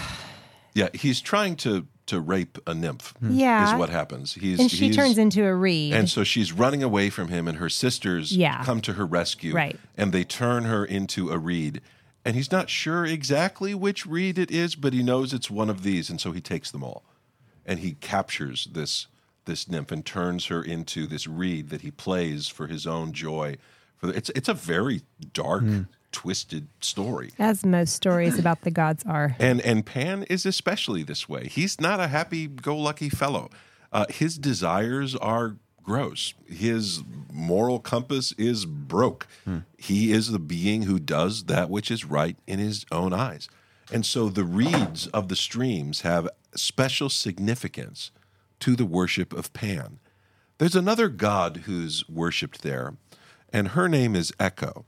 [0.73, 3.13] Yeah, he's trying to to rape a nymph.
[3.19, 3.31] Hmm.
[3.31, 3.73] Yeah.
[3.73, 4.33] is what happens.
[4.33, 5.93] He's and she he's- turns into a reed.
[5.93, 8.63] And so she's running away from him, and her sisters Yeah.
[8.65, 9.53] come to her rescue.
[9.53, 9.79] Right.
[9.95, 11.79] And they turn her into a reed.
[12.25, 15.83] And he's not sure exactly which reed it is, but he knows it's one of
[15.83, 17.03] these, and so he takes them all.
[17.65, 19.07] And he captures this
[19.45, 23.57] this nymph and turns her into this reed that he plays for his own joy.
[23.97, 25.01] For the, it's it's a very
[25.33, 25.81] dark, hmm.
[26.11, 27.31] Twisted story.
[27.39, 29.35] As most stories about the gods are.
[29.39, 31.47] And and Pan is especially this way.
[31.47, 33.49] He's not a happy-go-lucky fellow.
[33.91, 36.33] Uh, his desires are gross.
[36.47, 39.27] His moral compass is broke.
[39.77, 43.49] He is the being who does that which is right in his own eyes.
[43.91, 48.11] And so the reeds of the streams have special significance
[48.59, 49.99] to the worship of Pan.
[50.59, 52.93] There's another god who's worshipped there,
[53.51, 54.85] and her name is Echo.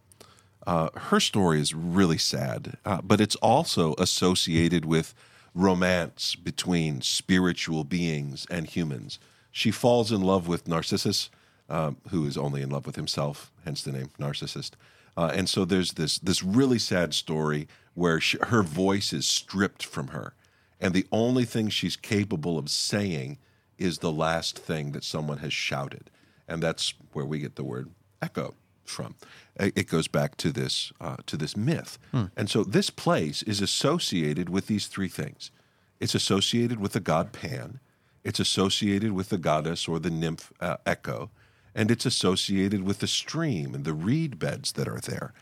[0.66, 5.14] Uh, her story is really sad, uh, but it's also associated with
[5.54, 9.20] romance between spiritual beings and humans.
[9.52, 11.30] She falls in love with Narcissus,
[11.70, 14.72] um, who is only in love with himself, hence the name Narcissist.
[15.16, 19.86] Uh, and so there's this this really sad story where she, her voice is stripped
[19.86, 20.34] from her,
[20.80, 23.38] and the only thing she's capable of saying
[23.78, 26.10] is the last thing that someone has shouted,
[26.48, 27.92] and that's where we get the word
[28.24, 29.16] echo from.
[29.60, 31.98] It goes back to this uh, to this myth,
[32.36, 35.52] and so this place is associated with these three things.
[36.00, 37.80] It's associated with the god Pan,
[38.24, 41.30] it's associated with the goddess or the nymph uh, Echo,
[41.76, 45.34] and it's associated with the stream and the reed beds that are there.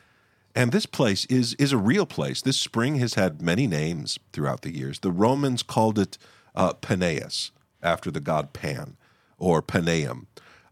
[0.56, 2.42] And this place is is a real place.
[2.42, 5.00] This spring has had many names throughout the years.
[5.00, 6.18] The Romans called it
[6.56, 7.52] uh, Paneas
[7.82, 8.98] after the god Pan,
[9.38, 10.26] or Paneum.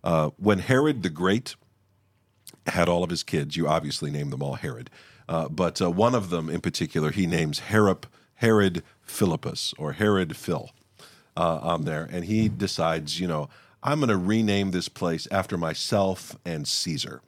[0.03, 1.55] Uh, when Herod the Great
[2.67, 3.55] had all of his kids.
[3.55, 4.89] You obviously named them all Herod,
[5.27, 10.35] uh, but uh, one of them in particular he names Herod, Herod Philippus or Herod
[10.35, 10.69] Phil
[11.37, 13.49] uh, on there, and he decides, you know,
[13.81, 17.21] I'm going to rename this place after myself and Caesar,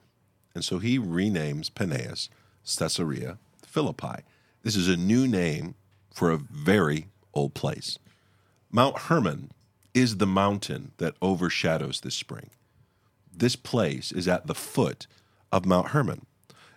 [0.54, 2.28] and so he renames Paneas
[2.64, 4.22] Caesarea Philippi.
[4.62, 5.74] This is a new name
[6.12, 7.98] for a very old place.
[8.70, 9.50] Mount Hermon
[9.94, 12.50] is the mountain that overshadows this spring
[13.34, 15.06] this place is at the foot
[15.52, 16.26] of Mount Hermon.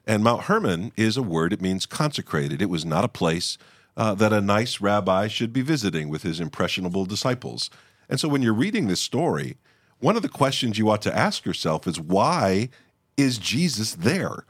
[0.06, 2.62] And Mount Hermon is a word, it means consecrated.
[2.62, 3.58] It was not a place
[3.98, 7.70] uh, that a nice rabbi should be visiting with his impressionable disciples.
[8.10, 9.58] And so when you're reading this story,
[10.00, 12.70] one of the questions you ought to ask yourself is why
[13.18, 14.46] is Jesus there?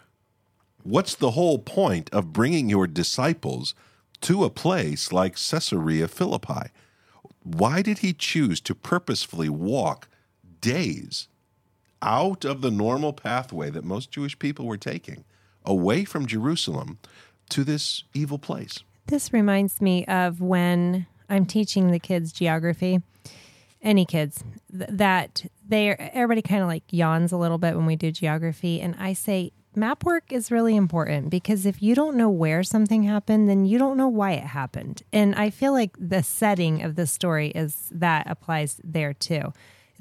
[0.84, 3.76] What's the whole point of bringing your disciples
[4.22, 6.72] to a place like Caesarea Philippi?
[7.44, 10.08] Why did he choose to purposefully walk
[10.62, 11.28] days
[12.02, 15.24] out of the normal pathway that most Jewish people were taking,
[15.64, 17.00] away from Jerusalem
[17.50, 18.80] to this evil place.
[19.08, 23.02] This reminds me of when I'm teaching the kids geography,
[23.82, 27.96] any kids, th- that they everybody kind of like yawns a little bit when we
[27.96, 32.30] do geography, and I say map work is really important because if you don't know
[32.30, 35.04] where something happened, then you don't know why it happened.
[35.12, 39.54] And I feel like the setting of the story is that applies there too.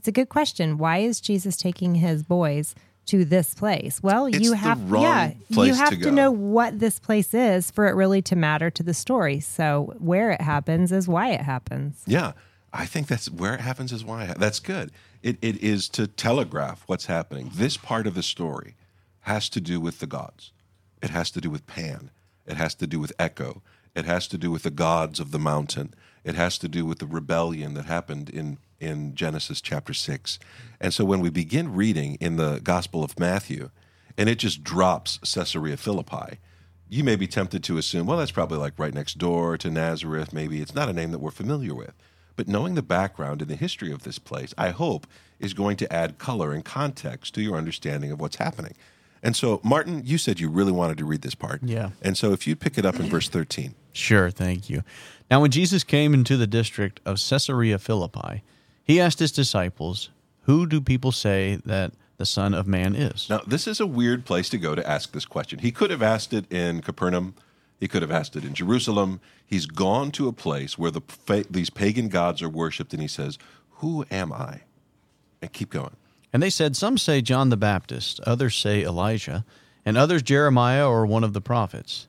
[0.04, 0.76] It's a good question.
[0.76, 2.74] Why is Jesus taking his boys?
[3.06, 4.02] to this place.
[4.02, 7.86] Well, It's you have yeah, you have to to, know what this place is for
[7.86, 9.40] it really to matter to the story.
[9.40, 12.02] So where it happens is why it happens.
[12.06, 12.32] Yeah,
[12.72, 14.32] I think that's where it happens is why.
[14.38, 14.90] That's good.
[15.22, 17.50] It, it is to telegraph what's happening.
[17.54, 18.74] This part of the story
[19.20, 20.52] has to do with the gods.
[21.02, 22.10] It has to do with Pan.
[22.46, 23.60] It has to do with Echo.
[23.94, 25.92] It has to do with the gods of the mountain.
[26.24, 30.38] It has to do with the rebellion that happened in, in Genesis chapter 6.
[30.80, 33.70] And so when we begin reading in the Gospel of Matthew,
[34.16, 36.38] and it just drops Caesarea Philippi,
[36.88, 40.32] you may be tempted to assume, well, that's probably like right next door to Nazareth.
[40.32, 41.92] Maybe it's not a name that we're familiar with.
[42.36, 45.06] But knowing the background and the history of this place, I hope,
[45.38, 48.74] is going to add color and context to your understanding of what's happening.
[49.22, 51.62] And so, Martin, you said you really wanted to read this part.
[51.62, 51.90] Yeah.
[52.02, 53.74] And so, if you pick it up in verse 13.
[53.92, 54.82] Sure, thank you.
[55.30, 58.42] Now, when Jesus came into the district of Caesarea Philippi,
[58.82, 60.10] he asked his disciples,
[60.42, 63.28] Who do people say that the Son of Man is?
[63.28, 65.60] Now, this is a weird place to go to ask this question.
[65.60, 67.34] He could have asked it in Capernaum.
[67.80, 69.20] He could have asked it in Jerusalem.
[69.44, 71.02] He's gone to a place where the
[71.50, 73.38] these pagan gods are worshipped, and he says,
[73.78, 74.60] "Who am I?"
[75.42, 75.96] And keep going.
[76.34, 79.44] And they said, Some say John the Baptist, others say Elijah,
[79.84, 82.08] and others Jeremiah or one of the prophets.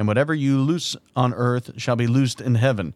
[0.00, 2.94] and whatever you loose on earth shall be loosed in heaven.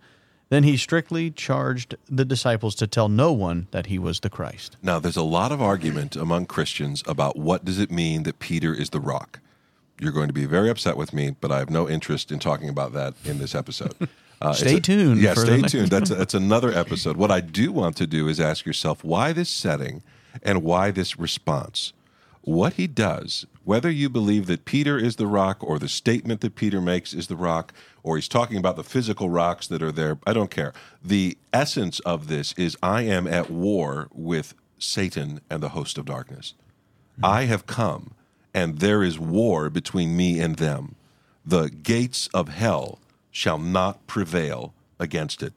[0.48, 4.78] Then he strictly charged the disciples to tell no one that he was the Christ.
[4.82, 8.72] Now, there's a lot of argument among Christians about what does it mean that Peter
[8.72, 9.40] is the rock.
[10.00, 12.70] You're going to be very upset with me, but I have no interest in talking
[12.70, 13.94] about that in this episode.
[14.42, 15.88] Uh, Stay tuned Yeah, stay tuned.
[15.88, 17.16] That's that's another episode.
[17.16, 20.02] What I do want to do is ask yourself why this setting
[20.42, 21.94] and why this response.
[22.42, 26.54] What he does, whether you believe that Peter is the rock or the statement that
[26.54, 27.72] Peter makes is the rock,
[28.02, 30.72] or he's talking about the physical rocks that are there, I don't care.
[31.02, 36.04] The essence of this is I am at war with Satan and the host of
[36.04, 36.54] darkness.
[37.16, 37.24] Hmm.
[37.24, 38.12] I have come,
[38.52, 40.94] and there is war between me and them.
[41.44, 42.98] The gates of hell
[43.30, 45.52] shall not prevail against it.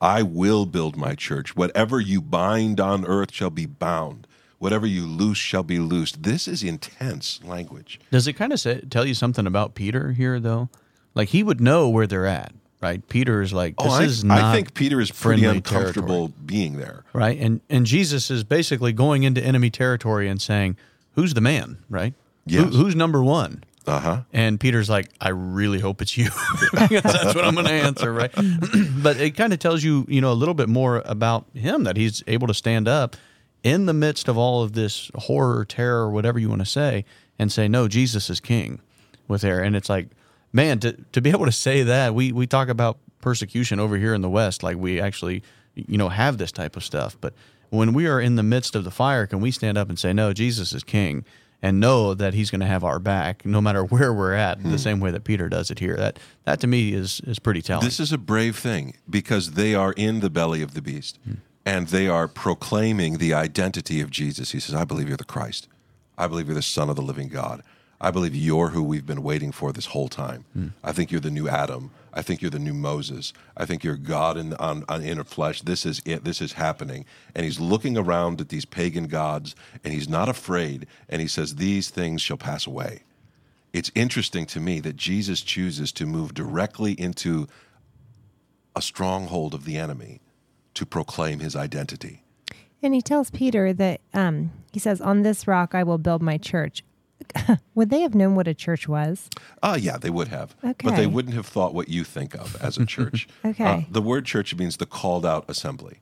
[0.00, 1.56] I will build my church.
[1.56, 4.25] Whatever you bind on earth shall be bound.
[4.58, 6.22] Whatever you loose shall be loosed.
[6.22, 8.00] This is intense language.
[8.10, 10.70] Does it kind of say, tell you something about Peter here, though?
[11.14, 13.06] Like he would know where they're at, right?
[13.08, 14.40] Peter is like, this Oh, I, is not.
[14.40, 16.32] I think Peter is pretty uncomfortable territory.
[16.46, 17.04] being there.
[17.12, 17.38] right?
[17.38, 20.76] And and Jesus is basically going into enemy territory and saying,
[21.12, 22.14] "Who's the man?" Right?
[22.46, 22.64] Yes.
[22.64, 23.62] Who, who's number one?
[23.86, 24.22] Uh huh.
[24.32, 26.28] And Peter's like, "I really hope it's you."
[26.72, 28.32] That's what I'm going to answer, right?
[29.02, 31.96] but it kind of tells you, you know, a little bit more about him that
[31.96, 33.16] he's able to stand up
[33.62, 37.04] in the midst of all of this horror, terror, whatever you want to say,
[37.38, 38.80] and say, "No, Jesus is king."
[39.28, 40.08] With there, and it's like,
[40.52, 44.14] man, to to be able to say that, we we talk about persecution over here
[44.14, 45.42] in the West, like we actually,
[45.74, 47.34] you know, have this type of stuff, but
[47.70, 50.12] when we are in the midst of the fire, can we stand up and say,
[50.12, 51.24] "No, Jesus is king,"
[51.62, 54.70] and know that He's going to have our back, no matter where we're at, the
[54.70, 54.76] hmm.
[54.76, 55.96] same way that Peter does it here?
[55.96, 57.84] That that to me is is pretty telling.
[57.84, 61.34] This is a brave thing because they are in the belly of the beast hmm.
[61.66, 64.52] And they are proclaiming the identity of Jesus.
[64.52, 65.68] He says, I believe you're the Christ.
[66.16, 67.62] I believe you're the Son of the living God.
[68.00, 70.44] I believe you're who we've been waiting for this whole time.
[70.52, 70.68] Hmm.
[70.84, 71.90] I think you're the new Adam.
[72.14, 73.32] I think you're the new Moses.
[73.56, 75.60] I think you're God in, on, on inner flesh.
[75.60, 76.24] This is it.
[76.24, 77.04] This is happening.
[77.34, 80.86] And he's looking around at these pagan gods and he's not afraid.
[81.08, 83.02] And he says, These things shall pass away
[83.76, 87.46] it's interesting to me that Jesus chooses to move directly into
[88.74, 90.20] a stronghold of the enemy
[90.76, 92.22] to proclaim his identity.
[92.82, 96.38] And he tells Peter that um, he says, "On this rock I will build my
[96.38, 96.84] church."
[97.74, 99.28] Would they have known what a church was?
[99.62, 100.54] Ah, yeah, they would have.
[100.62, 100.88] Okay.
[100.88, 103.26] But they wouldn't have thought what you think of as a church.
[103.44, 103.64] Okay.
[103.64, 106.00] Uh, the word church means the called out assembly,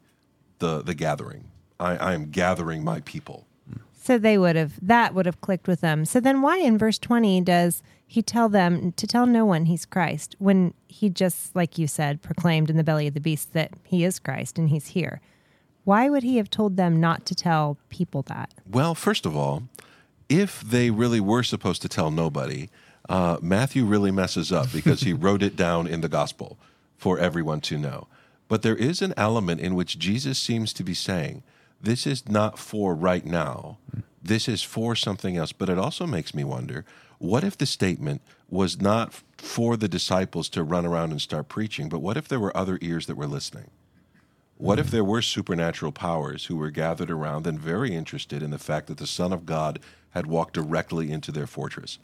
[0.59, 1.45] the, the gathering.
[1.79, 3.47] I, I am gathering my people.
[3.93, 6.05] So they would have that would have clicked with them.
[6.05, 9.85] So then why in verse 20 does he tell them to tell no one he's
[9.85, 13.73] Christ when he just like you said proclaimed in the belly of the beast that
[13.85, 15.21] he is Christ and he's here?
[15.85, 18.53] Why would he have told them not to tell people that?
[18.71, 19.64] Well, first of all,
[20.29, 22.71] if they really were supposed to tell nobody,
[23.09, 26.59] uh, Matthew really messes up because he wrote it down in the gospel
[26.97, 28.07] for everyone to know.
[28.49, 31.43] But there is an element in which Jesus seems to be saying,
[31.81, 33.79] this is not for right now.
[34.23, 35.53] This is for something else.
[35.53, 36.85] But it also makes me wonder
[37.25, 41.89] what if the statement was not for the disciples to run around and start preaching,
[41.89, 43.71] but what if there were other ears that were listening?
[44.57, 48.59] What if there were supernatural powers who were gathered around and very interested in the
[48.59, 51.99] fact that the Son of God had walked directly into their fortress?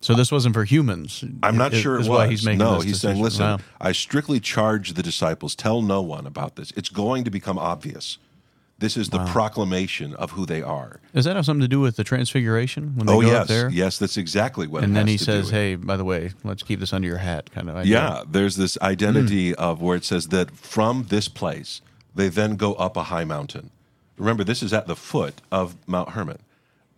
[0.00, 1.24] So this wasn't for humans.
[1.42, 2.08] I'm not is- sure it was.
[2.08, 3.58] why he's making no, he's saying, listen, Wow.
[3.80, 6.72] I strictly charge the disciples, tell no one about this.
[6.76, 8.18] It's going to become obvious.
[8.82, 10.98] This is the proclamation of who they are.
[11.14, 13.42] Does that have something to do with the transfiguration when they Oh, go yes.
[13.42, 13.70] up there?
[13.70, 16.80] Yes, that's exactly what it And then he says, "Hey, by the way, let's keep
[16.80, 17.92] this under your hat." Kind of idea.
[17.92, 19.60] Yeah, there's this identity Hmm.
[19.62, 21.80] of where it says that from this place
[22.14, 23.70] they then go up a high mountain.
[24.18, 26.38] Remember, this is at the foot of Mount Hermon.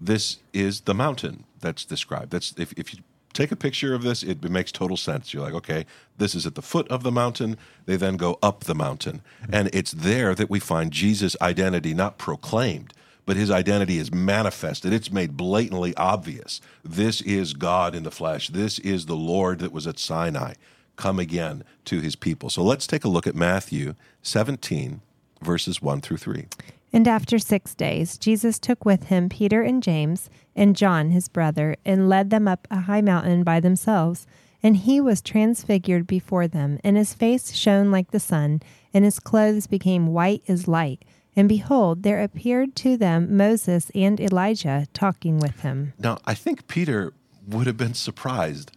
[0.00, 2.30] This is the mountain that's described.
[2.30, 3.00] That's if, if you
[3.34, 5.34] take a picture of this, it, makes total sense.
[5.34, 5.84] You're like, okay,
[6.16, 7.58] this is at the foot of the mountain.
[7.84, 9.20] They then go up the mountain,
[9.52, 12.94] and it's there that we find Jesus' identity not proclaimed,
[13.26, 14.92] but his identity is manifested.
[14.92, 16.60] It's made blatantly obvious.
[16.84, 18.48] This is God in the flesh.
[18.48, 20.54] This is the Lord that was at Sinai,
[20.96, 22.48] come again to his people.
[22.50, 25.00] So let's take a look at Matthew 17,
[25.42, 26.46] verses 1 through 3.
[26.94, 31.74] And after six days, Jesus took with him Peter and James and John his brother,
[31.84, 34.28] and led them up a high mountain by themselves.
[34.62, 38.62] And he was transfigured before them, and his face shone like the sun,
[38.94, 41.04] and his clothes became white as light.
[41.34, 45.94] And behold, there appeared to them Moses and Elijah talking with him.
[45.98, 47.12] Now, I think Peter
[47.44, 48.70] would have been surprised.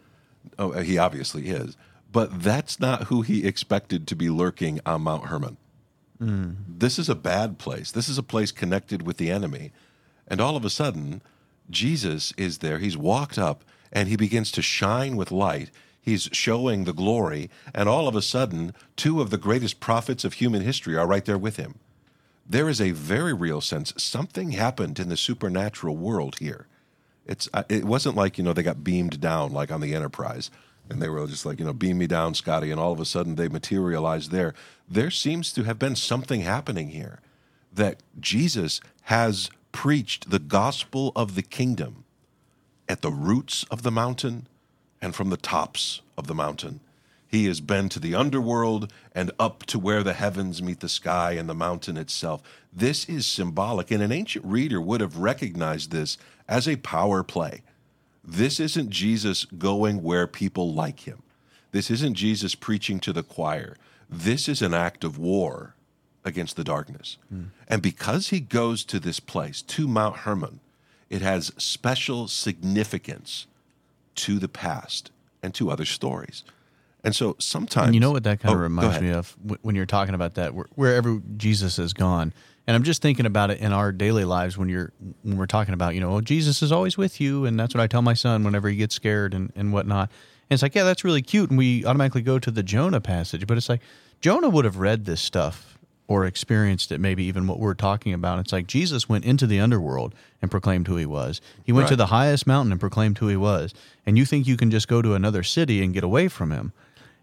[0.58, 1.78] Oh, he obviously is,
[2.12, 5.58] but that's not who he expected to be lurking on Mount Hermon.
[6.68, 7.92] This is a bad place.
[7.92, 9.72] This is a place connected with the enemy.
[10.28, 11.22] And all of a sudden,
[11.70, 12.80] Jesus is there.
[12.80, 15.70] He's walked up and he begins to shine with light.
[16.02, 17.50] He's showing the glory.
[17.74, 21.26] And all of a sudden, two of the greatest prophets of human history are right
[21.26, 21.80] there with him.
[22.50, 26.68] There is a very real sense something happened in the supernatural world here.
[27.26, 30.50] It's uh, it wasn't like you know they got beamed down like on the Enterprise,
[30.90, 33.06] and they were just like you know beam me down, Scotty, and all of a
[33.06, 34.54] sudden they materialized there.
[34.90, 37.20] There seems to have been something happening here,
[37.74, 42.04] that Jesus has preached the gospel of the kingdom
[42.90, 44.48] at the roots of the mountain
[45.02, 46.80] and from the tops of the mountain.
[47.28, 51.34] He has been to the underworld and up to where the heavens meet the sky
[51.34, 52.42] and the mountain itself.
[52.72, 57.62] This is symbolic, and an ancient reader would have recognized this as a power play.
[58.28, 61.24] This isn't Jesus going where people like him.
[61.72, 63.78] This isn't Jesus preaching to the choir.
[64.10, 65.76] This is an act of war
[66.26, 67.18] against the darkness.
[67.30, 67.44] Hmm.
[67.70, 70.60] And because he goes to this place, to Mount Hermon,
[71.10, 73.48] it has special significance
[74.16, 75.10] to the past
[75.42, 76.44] and to other stories.
[77.04, 79.38] And so sometimes And you know what that kind of Oh, go reminds me of
[79.62, 82.34] when you're talking about that, where- wherever Jesus has gone.
[82.68, 84.92] And I'm just thinking about it in our daily lives when you're
[85.24, 87.82] when we're talking about, you know, oh, Jesus is always with you, and that's what
[87.82, 90.10] I tell my son whenever he gets scared and, and whatnot.
[90.50, 93.48] And it's like, yeah, that's really cute, and we automatically go to the Jonah passage,
[93.48, 93.82] but it's like
[94.20, 95.78] Jonah would have read this stuff
[96.08, 98.40] or experienced it, maybe even what we're talking about.
[98.40, 101.42] It's like Jesus went into the underworld and proclaimed who he was.
[101.66, 103.74] He went to the highest mountain and proclaimed who he was.
[104.06, 106.72] And you think you can just go to another city and get away from him?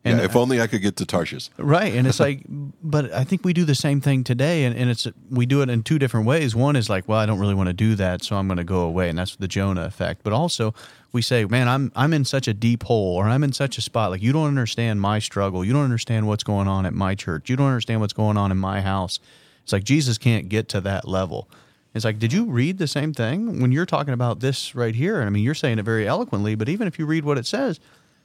[0.05, 1.49] And yeah, if only I could get to Tarshish.
[1.57, 1.95] Right.
[1.95, 4.65] And it's like, but I think we do the same thing today.
[4.65, 6.55] And, and it's, we do it in two different ways.
[6.55, 8.23] One is like, well, I don't really want to do that.
[8.23, 9.09] So I'm going to go away.
[9.09, 10.23] And that's the Jonah effect.
[10.23, 10.75] But also
[11.13, 13.81] we say, man, I'm, I'm in such a deep hole or I'm in such a
[13.81, 14.11] spot.
[14.11, 15.65] Like you don't understand my struggle.
[15.65, 17.49] You don't understand what's going on at my church.
[17.49, 19.21] You don't understand what's going on in my house.
[19.63, 21.49] It's like Jesus can't get to that level.
[21.95, 25.23] It's like, did you read the same thing when you're talking about this right here?
[25.23, 27.79] I mean, you're saying it very eloquently, but even if you read what it says,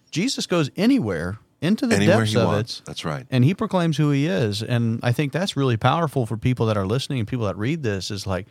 [0.10, 2.80] Jesus goes anywhere into the Anywhere depths of wants.
[2.80, 3.26] it That's right.
[3.30, 4.64] and he proclaims who he is.
[4.64, 7.84] And i think that's really powerful for people that are listening and people that read
[7.84, 8.48] this is like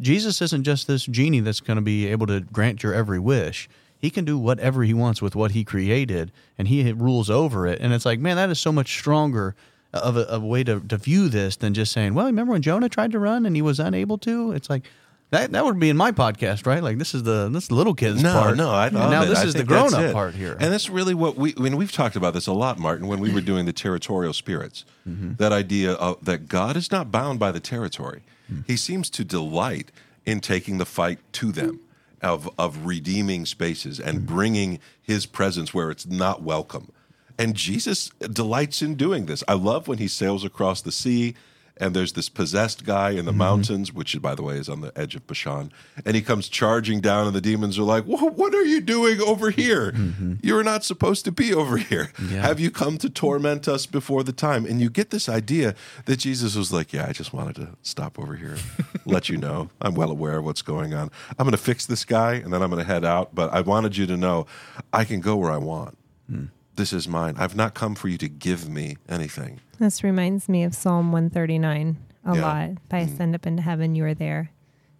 [0.00, 3.68] jesus isn't just this genie that's going to be able to grant your every wish.
[4.00, 7.80] He can do whatever he wants with what he created and he rules over it.
[7.80, 9.54] And it's like man that is so much stronger
[9.92, 12.62] of a, of a way to, to view this than just saying well remember when
[12.62, 14.52] jonah tried to run and he was unable to?
[14.52, 14.84] It's like
[15.30, 16.82] that, that would be in my podcast, right?
[16.82, 18.56] Like this is the this is the little kids No, part.
[18.56, 19.26] no, I love now it.
[19.26, 20.56] this I is the grown up part here.
[20.58, 23.20] And that's really what we, I mean, we've talked about this a lot, Martin, when
[23.20, 24.84] we were doing the territorial spirits.
[25.08, 25.34] Mm-hmm.
[25.34, 28.22] That idea of that God is not bound by the territory.
[28.52, 28.64] Mm.
[28.66, 29.90] He seems to delight
[30.24, 31.80] in taking the fight to them,
[32.22, 34.26] of, of redeeming spaces and Mm.
[34.26, 36.90] bringing his presence where it's not welcome.
[37.38, 39.44] And Jesus delights in doing this.
[39.46, 41.34] I love when he sails across the sea
[41.80, 43.38] and there's this possessed guy in the mm-hmm.
[43.38, 45.72] mountains, which, by the way, is on the edge of Bashan,
[46.04, 49.50] and he comes charging down, and the demons are like, "What are you doing over
[49.50, 49.92] here?
[49.92, 50.34] Mm-hmm.
[50.42, 52.12] You're not supposed to be over here.
[52.20, 52.42] Yeah.
[52.42, 55.74] Have you come to torment us before the time?" And you get this idea
[56.06, 58.56] that Jesus was like, "Yeah, I just wanted to stop over here,
[59.06, 59.70] let you know.
[59.80, 61.10] I'm well aware of what's going on.
[61.38, 63.34] I'm going to fix this guy, and then I'm going to head out.
[63.34, 64.46] But I wanted you to know,
[64.92, 65.96] I can go where I want."
[66.28, 66.46] Hmm.
[66.78, 67.34] This is mine.
[67.36, 69.58] I've not come for you to give me anything.
[69.80, 72.40] This reminds me of Psalm 139 a Yeah.
[72.40, 72.70] lot.
[72.70, 73.12] If I mm.
[73.12, 74.52] ascend up into heaven, you are there.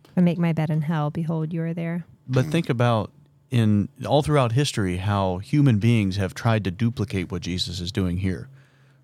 [0.05, 2.05] If I make my bed in hell, behold, you are there.
[2.27, 2.51] But mm.
[2.51, 3.13] think about
[3.53, 8.17] in all throughout history how human beings have tried to duplicate what Jesus is doing
[8.17, 8.49] here.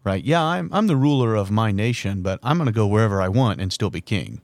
[0.03, 0.25] Right?
[0.25, 3.29] Yeah, I'm I'm the ruler of my nation, but I'm going to go wherever I
[3.29, 4.41] want and still be king.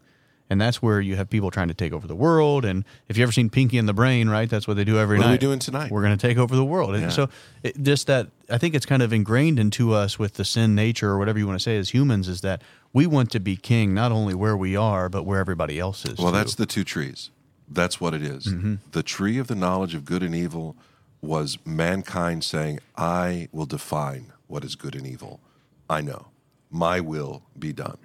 [0.50, 2.64] And that's where you have people trying to take over the world.
[2.64, 4.50] And if you ever seen Pinky and the Brain, right?
[4.50, 5.30] That's what they do every What night.
[5.30, 5.92] are we doing tonight?
[5.92, 6.96] We're going to take over the world.
[6.96, 7.28] And so
[7.62, 11.08] it, just that I think it's kind of ingrained into us with the sin nature
[11.08, 13.94] or whatever you want to say as humans is that we want to be king
[13.94, 16.18] not only where we are but where everybody else is.
[16.18, 16.38] Well, too.
[16.38, 17.30] that's the two trees.
[17.68, 18.46] That's what it is.
[18.46, 18.76] Mm-hmm.
[18.90, 20.76] The tree of the knowledge of good and evil
[21.20, 25.40] was mankind saying, I will define what is good and evil.
[25.88, 26.26] I know.
[26.70, 27.98] My will be done.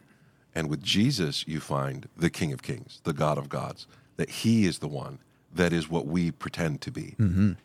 [0.56, 3.86] And with Jesus, you find the King of Kings, the God of gods,
[4.16, 5.20] that he is the one
[5.54, 7.16] that is what we pretend to be.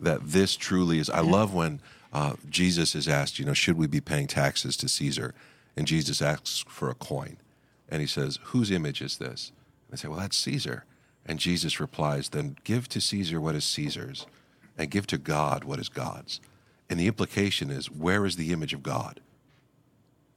[0.01, 1.09] That this truly is.
[1.11, 1.81] I love when
[2.13, 5.35] uh, Jesus is asked, you know, should we be paying taxes to Caesar?
[5.77, 7.37] And Jesus asks for a coin.
[7.89, 9.53] And he says, whose image is this?
[9.89, 10.85] And they say, well, that's Caesar.
[11.27, 14.27] And Jesus replies, then give to Caesar what is Caesar's
[14.79, 16.41] and give to God what is God's.
[16.89, 19.21] And the implication is, where is the image of God?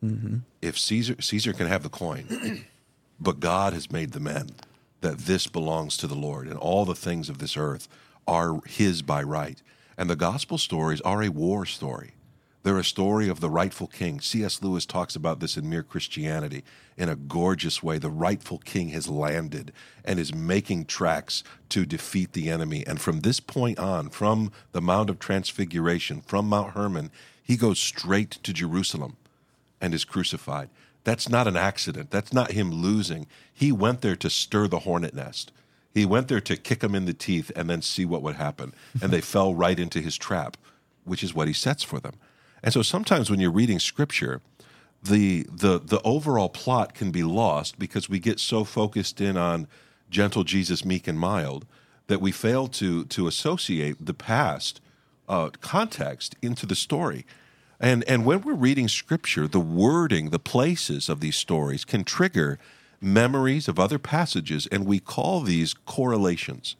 [0.04, 0.38] Mm-hmm.
[0.62, 2.66] If Caesar Caesar can have the coin,
[3.20, 4.50] but God has made the men
[5.02, 7.88] that this belongs to the Lord, and all the things of this earth
[8.28, 9.62] are His by right.
[9.98, 12.14] And the gospel stories are a war story.
[12.64, 14.22] They're a story of the rightful king.
[14.22, 14.64] C.S.
[14.64, 16.64] Lewis talks about this in Mere Christianity
[16.98, 17.98] in a gorgeous way.
[17.98, 19.74] The rightful king has landed
[20.06, 22.86] and is making tracks to defeat the enemy.
[22.88, 27.12] And from this point on, from the Mount of Transfiguration, from Mount Hermon,
[27.44, 29.18] he goes straight to Jerusalem
[29.84, 30.70] and is crucified.
[31.04, 32.10] That's not an accident.
[32.10, 33.28] That's not him losing.
[33.54, 35.52] He went there to stir the hornet nest.
[35.94, 38.74] He went there to kick them in the teeth and then see what would happen.
[39.02, 40.56] And they fell right into his trap,
[41.04, 42.14] which is what he sets for them.
[42.64, 44.42] And so sometimes when you're reading scripture,
[45.04, 49.68] the the the overall plot can be lost because we get so focused in on
[50.10, 51.66] gentle Jesus, meek and mild,
[52.08, 54.80] that we fail to to associate the past
[55.28, 57.26] uh, context into the story.
[57.84, 62.58] And and when we're reading scripture, the wording, the places of these stories can trigger
[63.02, 66.78] memories of other passages, and we call these correlations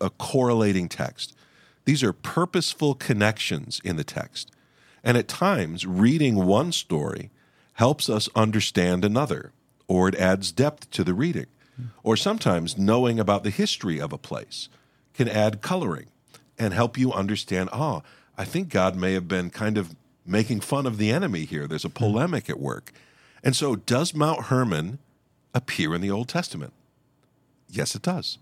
[0.00, 1.36] a correlating text.
[1.84, 4.50] These are purposeful connections in the text.
[5.04, 7.30] And at times, reading one story
[7.74, 9.52] helps us understand another,
[9.86, 11.46] or it adds depth to the reading.
[12.02, 14.68] Or sometimes knowing about the history of a place
[15.14, 16.06] can add coloring
[16.58, 18.02] and help you understand ah,
[18.36, 19.94] I think God may have been kind of
[20.28, 21.66] making fun of the enemy here.
[21.66, 21.94] There's a hmm.
[21.94, 22.92] polemic at work.
[23.42, 24.98] And so, does Mount Hermon
[25.54, 26.72] appear in the Old Testament?
[27.68, 28.38] Yes, it does.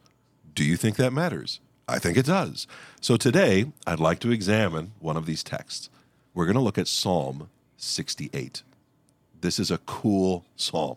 [0.54, 1.60] Do you think that matters?
[1.88, 2.66] I think it does.
[3.00, 5.88] So today, I'd like to examine one of these texts.
[6.34, 8.62] We're going to look at Psalm 68.
[9.40, 10.96] This is a cool psalm,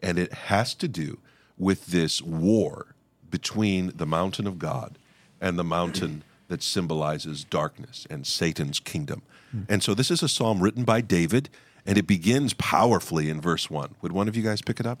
[0.00, 1.18] and it has to do
[1.58, 2.94] with this war
[3.30, 4.96] between the mountain of God
[5.40, 6.22] and the mountain
[6.54, 9.22] that symbolizes darkness and Satan's kingdom.
[9.68, 11.48] And so this is a psalm written by David,
[11.84, 13.96] and it begins powerfully in verse 1.
[14.02, 15.00] Would one of you guys pick it up?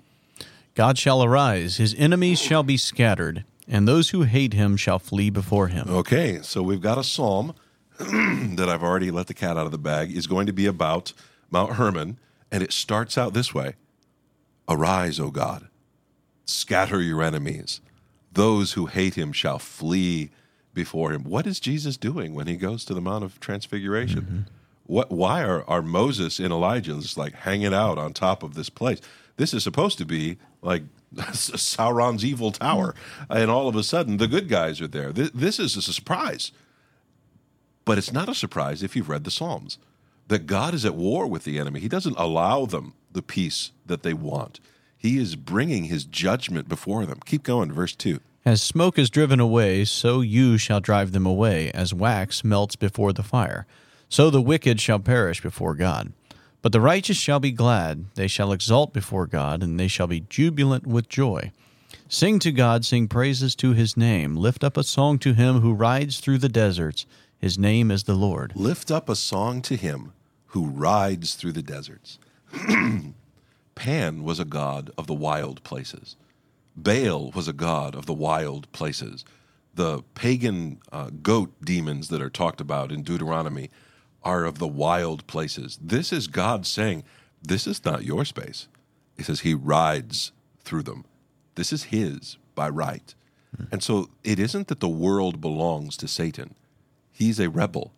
[0.74, 5.30] God shall arise, his enemies shall be scattered, and those who hate him shall flee
[5.30, 5.86] before him.
[5.88, 7.54] Okay, so we've got a psalm
[7.98, 11.12] that I've already let the cat out of the bag is going to be about
[11.52, 12.18] Mount Hermon,
[12.50, 13.74] and it starts out this way
[14.68, 15.68] Arise, O God,
[16.46, 17.80] scatter your enemies.
[18.32, 20.30] Those who hate him shall flee
[20.74, 21.24] before him.
[21.24, 24.20] What is Jesus doing when he goes to the Mount of Transfiguration?
[24.20, 24.40] Mm-hmm.
[24.86, 28.68] What, why are, are Moses and Elijah just like hanging out on top of this
[28.68, 29.00] place?
[29.36, 30.82] This is supposed to be like
[31.14, 32.94] Sauron's evil tower.
[32.94, 33.32] Mm-hmm.
[33.32, 35.12] And all of a sudden, the good guys are there.
[35.12, 36.52] This, this is a surprise.
[37.84, 39.78] But it's not a surprise if you've read the Psalms
[40.28, 41.80] that God is at war with the enemy.
[41.80, 44.60] He doesn't allow them the peace that they want,
[44.96, 47.20] He is bringing His judgment before them.
[47.24, 48.20] Keep going, verse 2.
[48.46, 53.12] As smoke is driven away, so you shall drive them away, as wax melts before
[53.12, 53.66] the fire.
[54.08, 56.12] So the wicked shall perish before God.
[56.60, 60.24] But the righteous shall be glad, they shall exult before God, and they shall be
[60.28, 61.52] jubilant with joy.
[62.08, 64.36] Sing to God, sing praises to his name.
[64.36, 67.06] Lift up a song to him who rides through the deserts.
[67.44, 68.52] His name is the Lord.
[68.56, 70.14] Lift up a song to Him
[70.46, 72.18] who rides through the deserts.
[73.74, 76.16] Pan was a god of the wild places.
[76.76, 79.24] Baal was a god of the wild places.
[79.74, 83.70] The pagan uh, goat demons that are talked about in Deuteronomy
[84.22, 85.78] are of the wild places.
[85.80, 87.04] This is God saying,
[87.42, 88.68] This is not your space.
[89.16, 91.04] He says he rides through them.
[91.54, 93.14] This is his by right.
[93.70, 96.54] And so it isn't that the world belongs to Satan.
[97.12, 97.92] He's a rebel.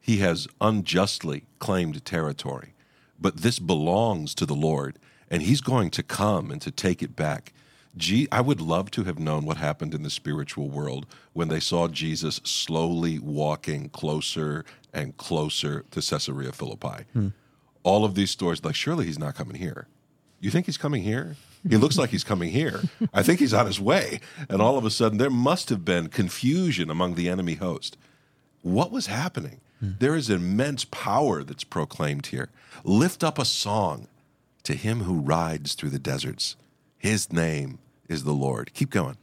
[0.00, 2.74] He has unjustly claimed territory.
[3.20, 4.98] But this belongs to the Lord,
[5.30, 7.52] and he's going to come and to take it back.
[7.96, 11.60] Gee, I would love to have known what happened in the spiritual world when they
[11.60, 17.04] saw Jesus slowly walking closer and closer to Caesarea Philippi.
[17.12, 17.28] Hmm.
[17.82, 19.88] All of these stories, like, surely he's not coming here.
[20.40, 21.36] You think he's coming here?
[21.68, 22.80] He looks like he's coming here.
[23.14, 24.20] I think he's on his way.
[24.48, 27.96] And all of a sudden, there must have been confusion among the enemy host.
[28.62, 29.60] What was happening?
[29.80, 29.90] Hmm.
[29.98, 32.48] There is immense power that's proclaimed here.
[32.84, 34.08] Lift up a song
[34.64, 36.56] to him who rides through the deserts.
[37.02, 38.72] His name is the Lord.
[38.74, 39.16] Keep going.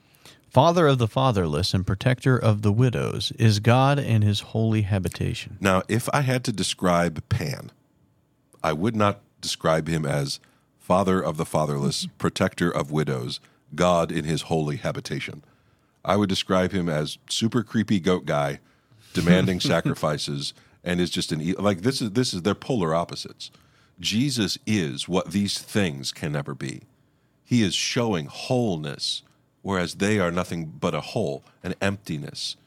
[0.49, 5.55] Father of the fatherless and protector of the widows is God and his holy habitation.
[5.61, 7.71] Now, if I had to describe Pan,
[8.61, 10.41] I would not describe him as
[10.77, 13.39] father of the fatherless, protector of widows,
[13.73, 15.41] God in his holy habitation.
[16.03, 18.59] I would describe him as super creepy goat guy,
[19.13, 20.53] demanding sacrifices,
[20.83, 23.51] and is just an e- like this is this is they're polar opposites.
[24.01, 26.81] Jesus is what these things can never be.
[27.49, 29.23] He is showing wholeness,
[29.63, 32.57] whereas they are nothing but a hole, an emptiness,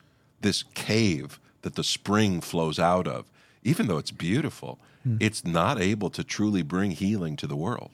[0.41, 3.31] this cave that the spring flows out of.
[3.63, 5.19] Even though it's beautiful, hmm.
[5.21, 7.93] it's not able to truly bring healing to the world.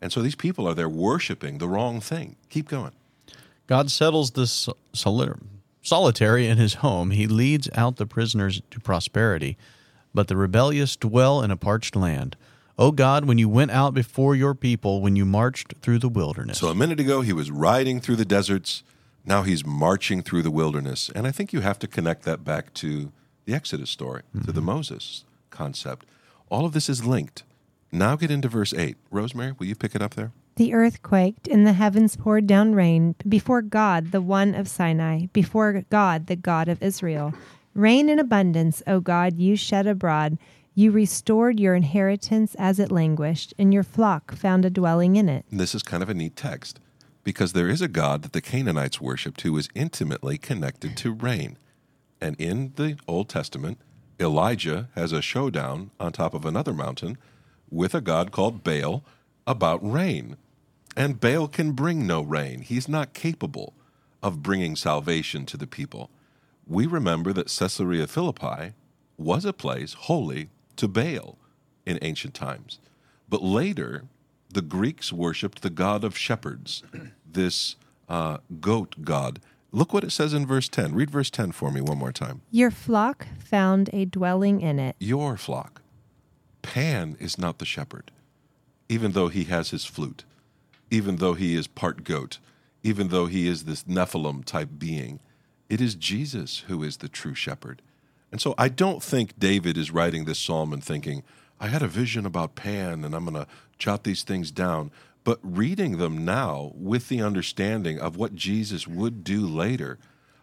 [0.00, 2.36] And so these people are there worshiping the wrong thing.
[2.50, 2.92] Keep going.
[3.66, 4.78] God settles the sol-
[5.82, 7.10] solitary in his home.
[7.10, 9.58] He leads out the prisoners to prosperity,
[10.14, 12.36] but the rebellious dwell in a parched land.
[12.80, 16.58] O God, when you went out before your people, when you marched through the wilderness.
[16.58, 18.84] So a minute ago, he was riding through the deserts.
[19.24, 21.10] Now he's marching through the wilderness.
[21.12, 23.10] And I think you have to connect that back to
[23.46, 24.66] the Exodus story, to the mm-hmm.
[24.66, 26.06] Moses concept.
[26.50, 27.42] All of this is linked.
[27.90, 28.96] Now get into verse 8.
[29.10, 30.30] Rosemary, will you pick it up there?
[30.54, 35.26] The earth quaked, and the heavens poured down rain before God, the one of Sinai,
[35.32, 37.34] before God, the God of Israel.
[37.74, 40.36] Rain in abundance, O God, you shed abroad.
[40.78, 45.44] You restored your inheritance as it languished, and your flock found a dwelling in it.
[45.50, 46.78] This is kind of a neat text
[47.24, 51.58] because there is a God that the Canaanites worshipped who is intimately connected to rain.
[52.20, 53.80] And in the Old Testament,
[54.20, 57.18] Elijah has a showdown on top of another mountain
[57.68, 59.02] with a God called Baal
[59.48, 60.36] about rain.
[60.96, 62.60] And Baal can bring no rain.
[62.60, 63.74] He's not capable
[64.22, 66.08] of bringing salvation to the people.
[66.68, 68.74] We remember that Caesarea Philippi
[69.16, 71.38] was a place holy to Baal
[71.84, 72.80] in ancient times.
[73.28, 74.04] But later,
[74.48, 76.82] the Greeks worshipped the god of shepherds,
[77.30, 77.76] this
[78.08, 79.40] uh, goat god.
[79.70, 80.94] Look what it says in verse 10.
[80.94, 82.40] Read verse 10 for me one more time.
[82.50, 84.96] Your flock found a dwelling in it.
[84.98, 85.82] Your flock.
[86.62, 88.10] Pan is not the shepherd,
[88.88, 90.24] even though he has his flute,
[90.90, 92.38] even though he is part goat,
[92.82, 95.20] even though he is this Nephilim type being.
[95.68, 97.82] It is Jesus who is the true shepherd.
[98.30, 101.22] And so I don't think David is writing this psalm and thinking,
[101.60, 104.90] I had a vision about Pan and I'm going to jot these things down.
[105.24, 109.98] But reading them now with the understanding of what Jesus would do later,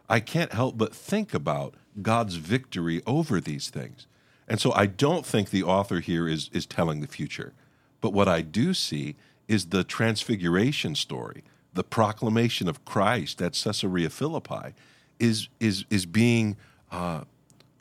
[0.10, 4.08] I can't help but think about God's victory over these things.
[4.48, 7.54] And so I don't think the author here is, is telling the future.
[8.02, 9.16] But what I do see
[9.48, 14.74] is the transfiguration story, the proclamation of Christ at Caesarea Philippi
[15.20, 16.58] is, is, is being
[16.92, 17.22] uh,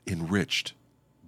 [0.06, 0.74] enriched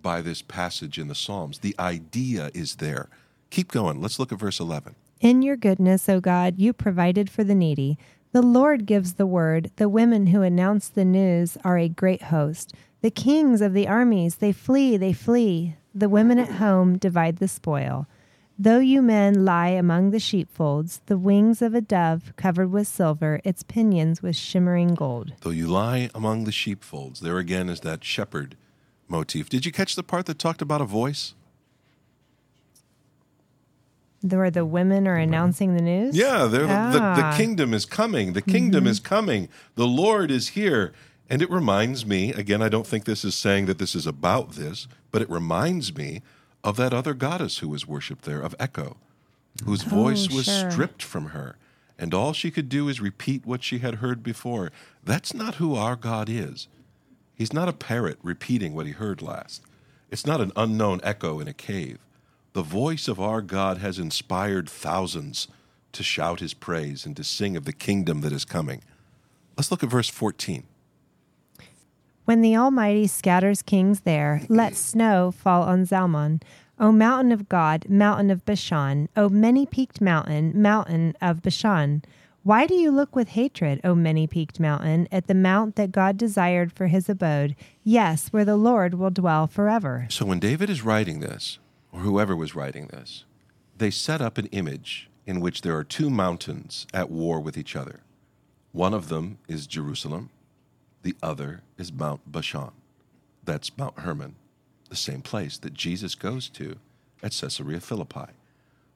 [0.03, 1.59] by this passage in the Psalms.
[1.59, 3.09] The idea is there.
[3.51, 4.01] Keep going.
[4.01, 4.95] Let's look at verse 11.
[5.21, 7.99] In your goodness, O God, you provided for the needy.
[8.33, 9.71] The Lord gives the word.
[9.77, 12.75] The women who announce the news are a great host.
[13.01, 15.77] The kings of the armies, they flee, they flee.
[15.95, 18.07] The women at home divide the spoil.
[18.59, 23.41] Though you men lie among the sheepfolds, the wings of a dove covered with silver,
[23.45, 25.33] its pinions with shimmering gold.
[25.41, 28.57] Though you lie among the sheepfolds, there again is that shepherd
[29.09, 29.49] motif.
[29.49, 31.35] Did you catch the part that talked about a voice?
[34.23, 36.17] Where the women are announcing the news?
[36.17, 37.35] Yeah, they're, the, the Ah.
[37.37, 38.33] kingdom is coming.
[38.33, 39.49] The kingdom is coming.
[39.77, 40.93] The Lord is here.
[41.29, 44.53] And it reminds me, again, I don't think this is saying that this is about
[44.53, 46.23] this, but it reminds me
[46.65, 48.97] of that other goddess who was worshipped there, of Echo,
[49.65, 50.71] whose voice was sure.
[50.71, 51.57] stripped from her.
[51.99, 54.71] And all she could do is repeat what she had heard before.
[55.05, 56.69] That's not who our God is.
[57.37, 59.63] He's not a parrot repeating what he heard last.
[60.11, 61.99] It's not an unknown echo in a cave.
[62.55, 65.47] The voice of our God has inspired thousands
[65.93, 68.83] to shout his praise and to sing of the kingdom that is coming.
[69.57, 70.65] Let's look at verse 14.
[72.25, 76.43] When the Almighty scatters kings there, let snow fall on Zalmon.
[76.79, 82.03] O mountain of God, mountain of Bashan, O many peaked mountain, mountain of Bashan.
[82.47, 86.17] Why do you look with hatred, O many peaked mountain, at the mount that God
[86.17, 87.57] desired for his abode?
[87.83, 90.07] Yes, where the Lord will dwell forever.
[90.11, 91.59] So when David is writing this,
[91.91, 93.25] or whoever was writing this,
[93.77, 97.75] they set up an image in which there are two mountains at war with each
[97.75, 98.03] other.
[98.71, 100.31] One of them is Jerusalem,
[101.03, 102.71] the other is Mount Bashan.
[103.43, 104.37] That's Mount Hermon,
[104.89, 106.77] the same place that Jesus goes to
[107.25, 108.31] at Caesarea Philippi.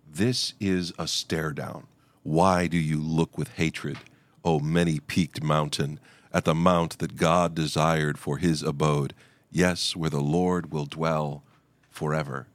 [0.08, 1.88] This is a stare down.
[2.22, 3.98] Why do you look with hatred,
[4.44, 5.98] O many peaked mountain,
[6.32, 9.14] at the mount that God desired for his abode?
[9.50, 11.42] Yes, where the Lord will dwell
[11.90, 12.46] forever.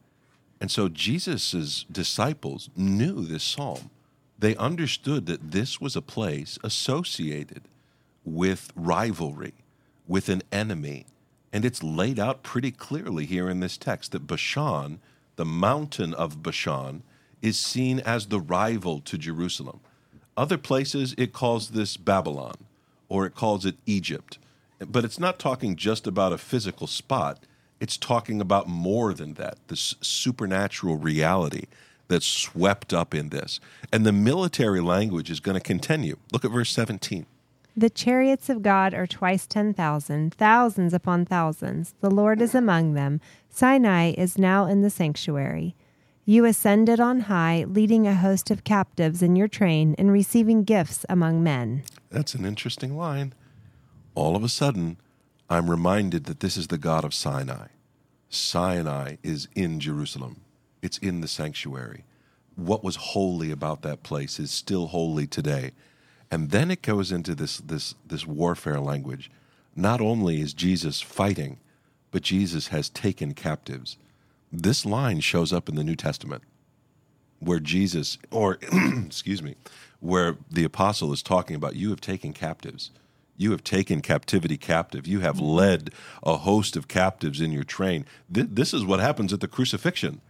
[0.62, 3.90] And so Jesus' disciples knew this psalm.
[4.38, 7.64] They understood that this was a place associated
[8.24, 9.54] with rivalry,
[10.08, 11.06] with an enemy.
[11.54, 15.00] And it's laid out pretty clearly here in this text that Bashan,
[15.36, 17.04] the mountain of Bashan,
[17.46, 19.80] is seen as the rival to Jerusalem.
[20.36, 22.56] Other places it calls this Babylon
[23.08, 24.40] or it calls it Egypt.
[24.80, 27.40] But it's not talking just about a physical spot,
[27.80, 31.66] it's talking about more than that this supernatural reality
[32.08, 33.60] that's swept up in this.
[33.94, 36.18] And the military language is going to continue.
[36.32, 37.28] Look at verse 17.
[37.78, 41.94] The chariots of God are twice ten thousand, thousands upon thousands.
[42.00, 43.22] The Lord is among them.
[43.50, 45.76] Sinai is now in the sanctuary.
[46.28, 51.06] You ascended on high, leading a host of captives in your train and receiving gifts
[51.08, 51.84] among men.
[52.10, 53.36] That's an interesting line.
[54.16, 54.98] All of a sudden,
[55.52, 57.68] I'm reminded that this is the God of Sinai.
[58.28, 60.42] Sinai is in Jerusalem,
[60.82, 62.06] it's in the sanctuary.
[62.56, 65.74] What was holy about that place is still holy today.
[66.32, 69.30] And then it goes into this, this, this warfare language.
[69.76, 71.60] Not only is Jesus fighting,
[72.10, 73.98] but Jesus has taken captives.
[74.62, 76.44] This line shows up in the New Testament
[77.40, 78.58] where Jesus, or
[79.06, 79.56] excuse me,
[80.00, 82.92] where the apostle is talking about you have taken captives.
[83.38, 85.06] You have taken captivity captive.
[85.06, 85.92] You have led
[86.24, 88.06] a host of captives in your train.
[88.34, 90.22] Th- this is what happens at the crucifixion.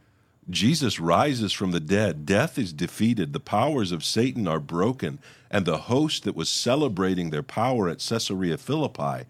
[0.50, 2.26] Jesus rises from the dead.
[2.26, 3.34] Death is defeated.
[3.34, 5.20] The powers of Satan are broken.
[5.52, 9.26] And the host that was celebrating their power at Caesarea Philippi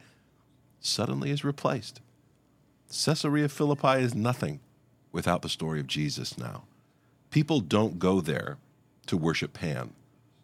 [0.79, 1.99] suddenly is replaced.
[2.89, 4.61] Caesarea Philippi is nothing
[5.16, 6.63] without the story of Jesus now.
[7.32, 8.57] People don't go there
[9.07, 9.93] to worship Pan,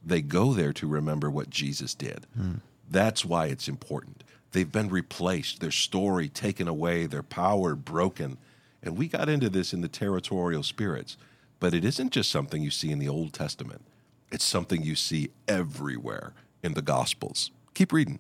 [0.04, 2.26] they go there to remember what Jesus did.
[2.36, 2.56] Hmm.
[2.90, 4.24] That's why it's important.
[4.54, 8.38] They've been replaced, their story taken away, their power broken.
[8.82, 11.18] And we got into this in the territorial spirits.
[11.60, 13.84] But it isn't just something you see in the Old Testament,
[14.32, 17.52] it's something you see everywhere in the Gospels.
[17.74, 18.20] Keep reading.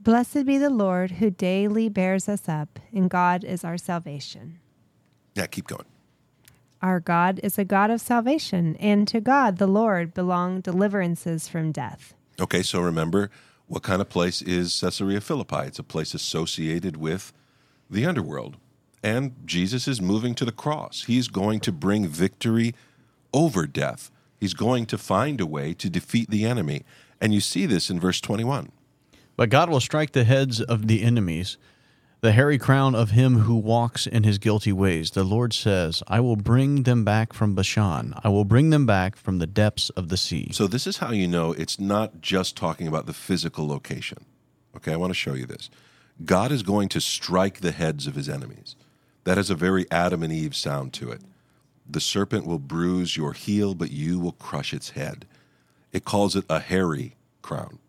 [0.00, 4.58] Blessed be the Lord who daily bears us up, and God is our salvation.
[5.34, 5.86] Yeah, keep going.
[6.82, 11.72] Our God is a God of salvation, and to God the Lord belong deliverances from
[11.72, 12.14] death.
[12.40, 13.30] Okay, so remember
[13.66, 15.66] what kind of place is Caesarea Philippi?
[15.66, 17.32] It's a place associated with
[17.88, 18.58] the underworld.
[19.02, 21.04] And Jesus is moving to the cross.
[21.06, 22.74] He's going to bring victory
[23.32, 24.10] over death.
[24.38, 26.84] He's going to find a way to defeat the enemy.
[27.20, 28.70] And you see this in verse 21.
[29.36, 31.56] But God will strike the heads of the enemies,
[32.24, 35.10] the hairy crown of him who walks in his guilty ways.
[35.10, 38.14] The Lord says, I will bring them back from Bashan.
[38.24, 40.48] I will bring them back from the depths of the sea.
[40.50, 44.24] So, this is how you know it's not just talking about the physical location.
[44.74, 45.68] Okay, I want to show you this.
[46.24, 48.74] God is going to strike the heads of his enemies.
[49.24, 51.20] That has a very Adam and Eve sound to it.
[51.86, 55.26] The serpent will bruise your heel, but you will crush its head.
[55.92, 57.80] It calls it a hairy crown.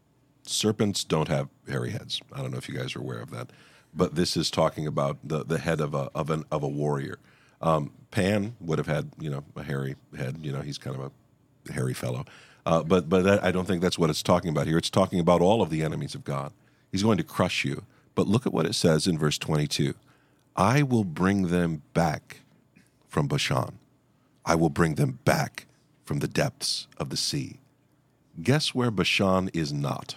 [0.46, 2.20] Serpents don't have hairy heads.
[2.34, 3.50] I don't know if you guys are aware of that,
[3.96, 7.18] but this is talking about the, the head of a of an of a warrior.
[7.62, 10.40] Um, Pan would have had you know a hairy head.
[10.42, 11.12] You know he's kind of
[11.70, 12.26] a hairy fellow,
[12.66, 14.78] uh, but but that, I don't think that's what it's talking about here.
[14.78, 16.52] It's talking about all of the enemies of God.
[16.92, 17.84] He's going to crush you.
[18.14, 19.94] But look at what it says in verse twenty two.
[20.56, 22.42] I will bring them back
[23.08, 23.80] from Bashan.
[24.46, 25.66] I will bring them back
[26.06, 27.60] from the depths of the sea.
[28.42, 30.16] Guess where Bashan is not?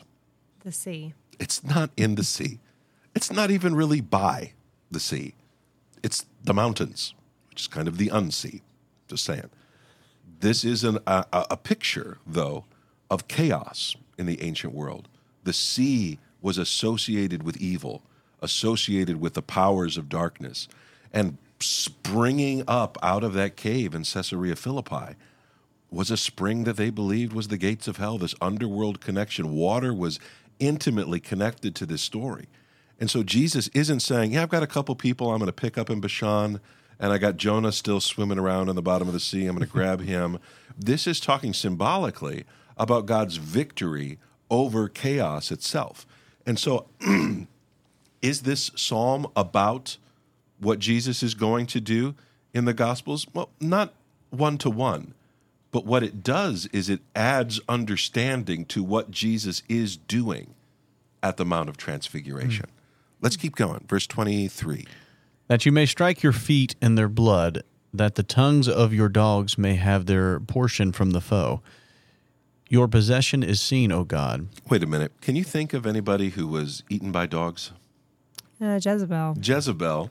[0.61, 1.15] The sea.
[1.41, 2.59] It's not in the sea.
[3.19, 4.53] It's not even really by
[4.93, 5.35] the sea.
[6.05, 7.15] It's the mountains,
[7.51, 8.61] which is kind of the unsea.
[9.09, 9.51] Just saying.
[10.39, 12.65] This is an, a, a a picture, though,
[13.11, 15.09] of chaos in the ancient world.
[15.43, 18.05] The sea was associated with evil,
[18.41, 20.69] associated with the powers of darkness.
[21.13, 25.17] And springing up out of that cave in Caesarea Philippi
[25.91, 29.57] was a spring that they believed was the gates of hell, this underworld connection.
[29.57, 30.21] Water was
[30.61, 32.47] intimately connected to this story.
[32.99, 35.79] And so Jesus isn't saying, Yeah, I've got a couple people I'm going to pick
[35.79, 36.61] up in Bashan,
[36.99, 39.47] and I got Jonah still swimming around in the bottom of the sea.
[39.47, 40.39] I'm going to grab him.
[40.77, 42.45] This is talking symbolically
[42.77, 44.19] about God's victory
[44.51, 46.07] over chaos itself.
[46.47, 46.87] And so,
[48.23, 49.97] is this psalm about
[50.59, 52.15] what Jesus is going to do
[52.55, 53.27] in the Gospels?
[53.33, 53.95] Well, not
[54.31, 55.15] one to one.
[55.71, 60.55] But what it does is it adds understanding to what Jesus is doing
[61.23, 62.67] at the Mount of Transfiguration.
[62.67, 62.78] Mm.
[63.21, 63.85] Let's keep going.
[63.89, 64.87] Verse 23.
[65.49, 67.63] That you may strike your feet in their blood,
[67.93, 71.63] that the tongues of your dogs may have their portion from the foe.
[72.69, 74.49] Your possession is seen, O God.
[74.69, 75.13] Wait a minute.
[75.23, 77.73] Can you think of anybody who was eaten by dogs?
[78.61, 79.37] Uh, Jezebel.
[79.41, 80.11] Jezebel.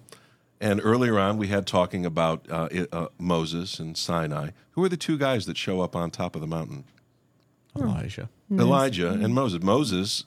[0.60, 4.50] And earlier on, we had talking about uh, uh, Moses and Sinai.
[4.72, 6.86] Who are the two guys that show up on top of the mountain?
[7.76, 8.30] Elijah.
[8.52, 9.62] Elijah and Moses.
[9.62, 10.24] Moses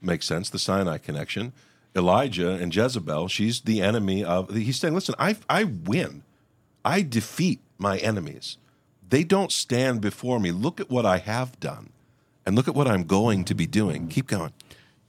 [0.00, 1.52] makes sense, the Sinai connection.
[1.96, 4.50] Elijah and Jezebel, she's the enemy of.
[4.50, 6.22] He's saying, listen, I, I win.
[6.84, 8.58] I defeat my enemies.
[9.08, 10.50] They don't stand before me.
[10.50, 11.90] Look at what I have done,
[12.44, 14.08] and look at what I'm going to be doing.
[14.08, 14.52] Keep going.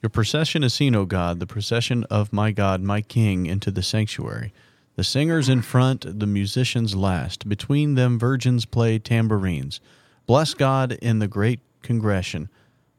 [0.01, 3.81] Your procession is seen, O God, the procession of my God, my King, into the
[3.81, 4.53] sanctuary.
[4.95, 7.49] The singers in front, the musicians last.
[7.49, 9.81] Between them, virgins play tambourines.
[10.25, 12.49] Bless God in the great congregation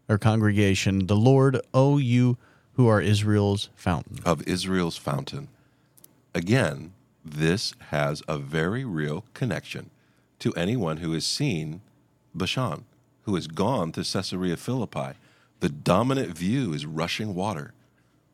[0.08, 2.36] or congregation, the Lord, O you
[2.76, 4.18] who are Israel's fountain.
[4.24, 5.48] Of Israel's fountain.
[6.34, 6.92] Again,
[7.24, 9.90] this has a very real connection
[10.38, 11.80] to anyone who has seen
[12.34, 12.84] Bashan,
[13.22, 15.16] who has gone to Caesarea Philippi.
[15.60, 17.72] The dominant view is rushing water.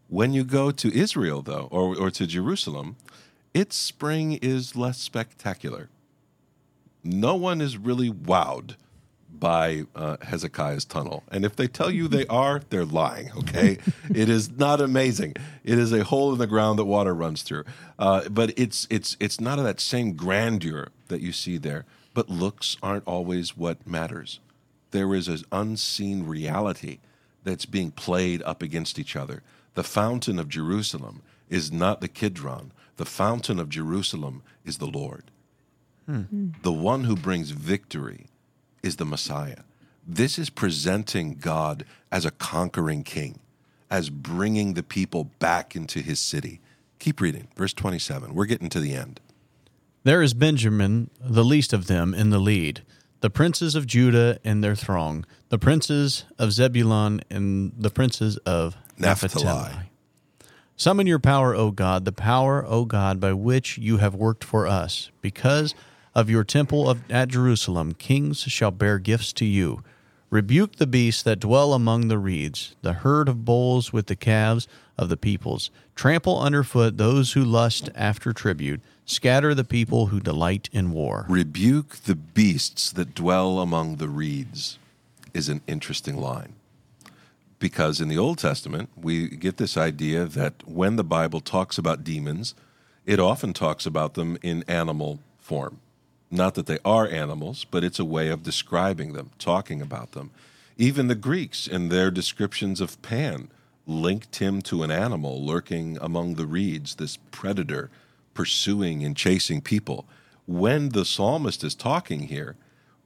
[0.09, 2.97] When you go to Israel, though, or, or to Jerusalem,
[3.55, 5.89] its spring is less spectacular.
[7.05, 8.75] No one is really wowed
[9.39, 11.25] by uh, Hezekiah's tunnel.
[11.31, 13.79] And if they tell you they are, they're lying, okay?
[14.15, 15.35] it is not amazing.
[15.65, 17.65] It is a hole in the ground that water runs through.
[17.99, 21.85] Uh, but it's, it's, it's not of that same grandeur that you see there.
[22.15, 24.39] But looks aren't always what matters.
[24.91, 26.99] There is an unseen reality
[27.43, 29.43] that's being played up against each other.
[29.75, 32.73] The fountain of Jerusalem is not the Kidron.
[32.97, 35.25] The fountain of Jerusalem is the Lord.
[36.07, 36.51] Hmm.
[36.63, 38.27] The one who brings victory
[38.83, 39.61] is the Messiah.
[40.07, 43.39] This is presenting God as a conquering king,
[43.91, 46.61] as bringing the people back into his city.
[46.99, 48.35] Keep reading, verse 27.
[48.35, 49.21] We're getting to the end.
[50.05, 52.83] There is Benjamin, the least of them, in the lead,
[53.21, 58.77] the princes of Judah in their throng, the princes of Zebulun and the princes of
[58.99, 59.45] Naphtali.
[59.45, 59.77] Naphtali.
[60.77, 64.67] Summon your power, O God, the power, O God, by which you have worked for
[64.67, 65.13] us.
[65.21, 65.77] Because
[66.15, 69.83] of your temple of, at Jerusalem, kings shall bear gifts to you.
[70.31, 74.67] Rebuke the beasts that dwell among the reeds, the herd of bulls with the calves
[74.97, 75.71] of the peoples.
[75.95, 78.81] Trample underfoot those who lust after tribute.
[79.05, 81.27] Scatter the people who delight in war.
[81.29, 84.79] Rebuke the beasts that dwell among the reeds
[85.35, 86.55] is an interesting line
[87.63, 92.03] because in the Old Testament, we get this idea that when the Bible talks about
[92.03, 92.57] demons,
[93.07, 95.79] it often talks about them in animal form.
[96.33, 100.31] Not that they are animals, but it's a way of describing them, talking about them.
[100.79, 103.49] Even the Greeks, in their descriptions of Pan,
[103.87, 107.91] linked him to an animal lurking among the reeds, this predator
[108.33, 110.07] pursuing and chasing people.
[110.47, 112.57] When the psalmist is talking here,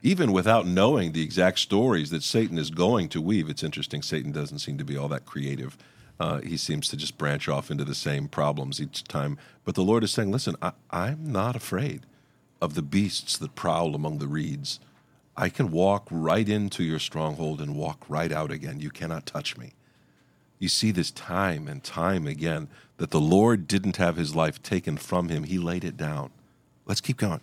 [0.02, 3.50] even without knowing the exact stories that Satan is going to weave.
[3.50, 5.76] It's interesting, Satan doesn't seem to be all that creative.
[6.20, 9.36] Uh, he seems to just branch off into the same problems each time.
[9.64, 12.06] But the Lord is saying, listen, I, I'm not afraid
[12.60, 14.80] of the beasts that prowl among the reeds.
[15.36, 18.80] I can walk right into your stronghold and walk right out again.
[18.80, 19.72] You cannot touch me.
[20.58, 24.96] You see this time and time again that the Lord didn't have his life taken
[24.96, 26.30] from him, he laid it down.
[26.86, 27.40] Let's keep going.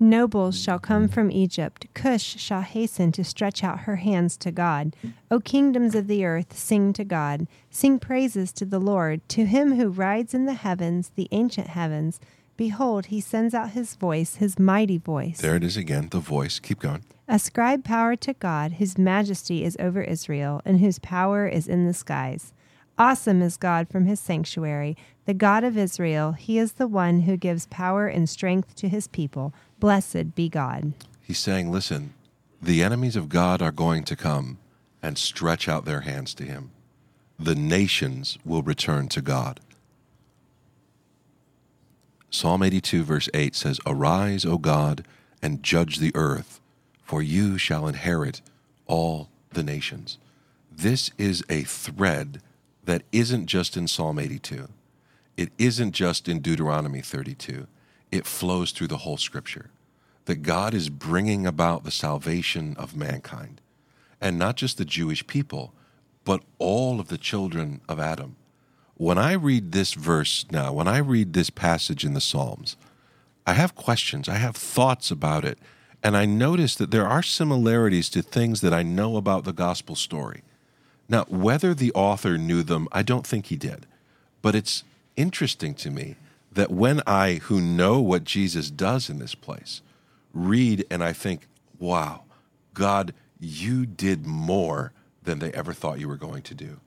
[0.00, 1.86] Nobles shall come from Egypt.
[1.92, 4.94] Cush shall hasten to stretch out her hands to God.
[5.28, 7.48] O kingdoms of the earth, sing to God.
[7.70, 12.20] Sing praises to the Lord, to him who rides in the heavens, the ancient heavens.
[12.58, 15.40] Behold, he sends out his voice, his mighty voice.
[15.40, 16.58] There it is again, the voice.
[16.58, 17.04] Keep going.
[17.28, 21.94] Ascribe power to God, whose majesty is over Israel, and whose power is in the
[21.94, 22.52] skies.
[22.98, 26.32] Awesome is God from his sanctuary, the God of Israel.
[26.32, 29.54] He is the one who gives power and strength to his people.
[29.78, 30.94] Blessed be God.
[31.22, 32.12] He's saying, listen,
[32.60, 34.58] the enemies of God are going to come
[35.00, 36.72] and stretch out their hands to him.
[37.38, 39.60] The nations will return to God.
[42.30, 45.06] Psalm 82, verse 8 says, Arise, O God,
[45.42, 46.60] and judge the earth,
[47.02, 48.42] for you shall inherit
[48.86, 50.18] all the nations.
[50.70, 52.40] This is a thread
[52.84, 54.68] that isn't just in Psalm 82.
[55.36, 57.66] It isn't just in Deuteronomy 32.
[58.10, 59.70] It flows through the whole scripture.
[60.26, 63.60] That God is bringing about the salvation of mankind.
[64.20, 65.72] And not just the Jewish people,
[66.24, 68.36] but all of the children of Adam.
[68.98, 72.76] When I read this verse now, when I read this passage in the Psalms,
[73.46, 75.56] I have questions, I have thoughts about it,
[76.02, 79.94] and I notice that there are similarities to things that I know about the gospel
[79.94, 80.42] story.
[81.08, 83.86] Now, whether the author knew them, I don't think he did.
[84.42, 84.82] But it's
[85.16, 86.16] interesting to me
[86.50, 89.80] that when I, who know what Jesus does in this place,
[90.34, 91.46] read and I think,
[91.78, 92.24] wow,
[92.74, 94.92] God, you did more
[95.22, 96.80] than they ever thought you were going to do.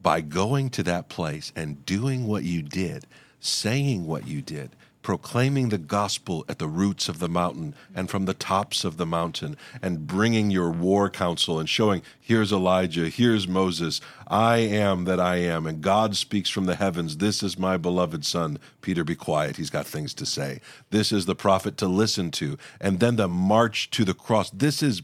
[0.00, 3.06] By going to that place and doing what you did,
[3.40, 4.70] saying what you did,
[5.02, 9.06] proclaiming the gospel at the roots of the mountain and from the tops of the
[9.06, 15.18] mountain, and bringing your war council and showing, here's Elijah, here's Moses, I am that
[15.18, 18.58] I am, and God speaks from the heavens, this is my beloved son.
[18.82, 20.60] Peter, be quiet, he's got things to say.
[20.90, 22.58] This is the prophet to listen to.
[22.78, 24.50] And then the march to the cross.
[24.50, 25.00] This is,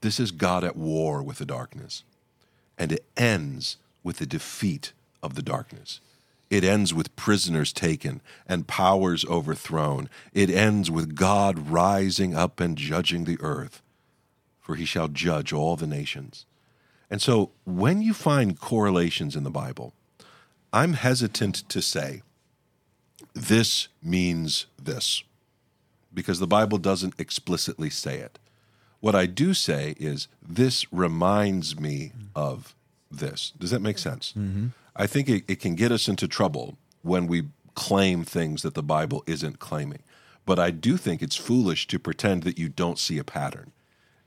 [0.00, 2.04] this is God at war with the darkness.
[2.78, 4.92] And it ends with the defeat
[5.22, 6.00] of the darkness.
[6.48, 10.08] It ends with prisoners taken and powers overthrown.
[10.32, 13.82] It ends with God rising up and judging the earth,
[14.60, 16.46] for he shall judge all the nations.
[17.08, 19.94] And so when you find correlations in the Bible,
[20.72, 22.22] I'm hesitant to say,
[23.34, 25.22] this means this,
[26.12, 28.38] because the Bible doesn't explicitly say it.
[28.98, 32.74] What I do say is, this reminds me of
[33.10, 33.52] this.
[33.58, 34.32] Does that make sense?
[34.36, 34.68] Mm-hmm.
[34.96, 38.82] I think it, it can get us into trouble when we claim things that the
[38.82, 40.02] Bible isn't claiming.
[40.46, 43.72] But I do think it's foolish to pretend that you don't see a pattern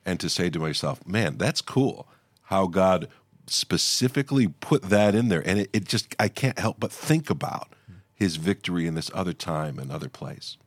[0.06, 2.08] and to say to myself, man, that's cool
[2.44, 3.08] how God
[3.48, 5.46] specifically put that in there.
[5.46, 7.70] And it, it just, I can't help but think about
[8.14, 10.58] his victory in this other time and other place.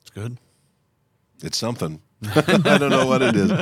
[0.00, 0.38] It's good.
[1.42, 2.00] It's something.
[2.34, 3.52] I don't know what it is,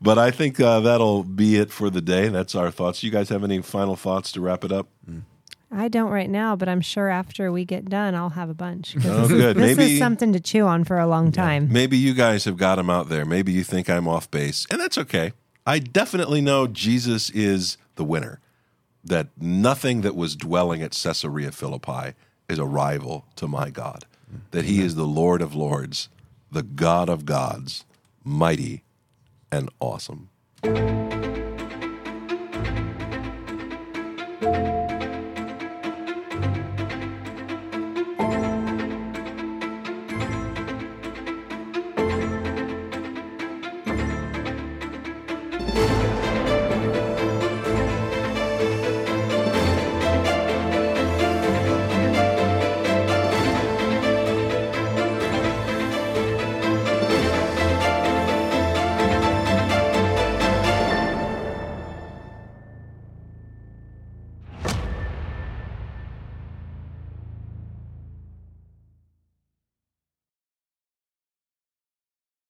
[0.00, 2.28] but I think uh, that'll be it for the day.
[2.28, 3.02] That's our thoughts.
[3.02, 4.88] You guys have any final thoughts to wrap it up?
[5.70, 8.94] I don't right now, but I'm sure after we get done, I'll have a bunch.
[8.94, 9.56] 'Cause Oh, this, good.
[9.58, 11.68] This Maybe- is something to chew on for a long time.
[11.70, 13.26] Maybe you guys have got him out there.
[13.26, 15.32] Maybe you think I'm off base, and that's okay.
[15.66, 18.40] I definitely know Jesus is the winner.
[19.04, 22.14] That nothing that was dwelling at Caesarea Philippi
[22.48, 24.06] is a rival to my God.
[24.52, 26.08] That he is the Lord of lords,
[26.50, 27.84] the God of gods,
[28.28, 28.84] mighty
[29.50, 30.28] and awesome.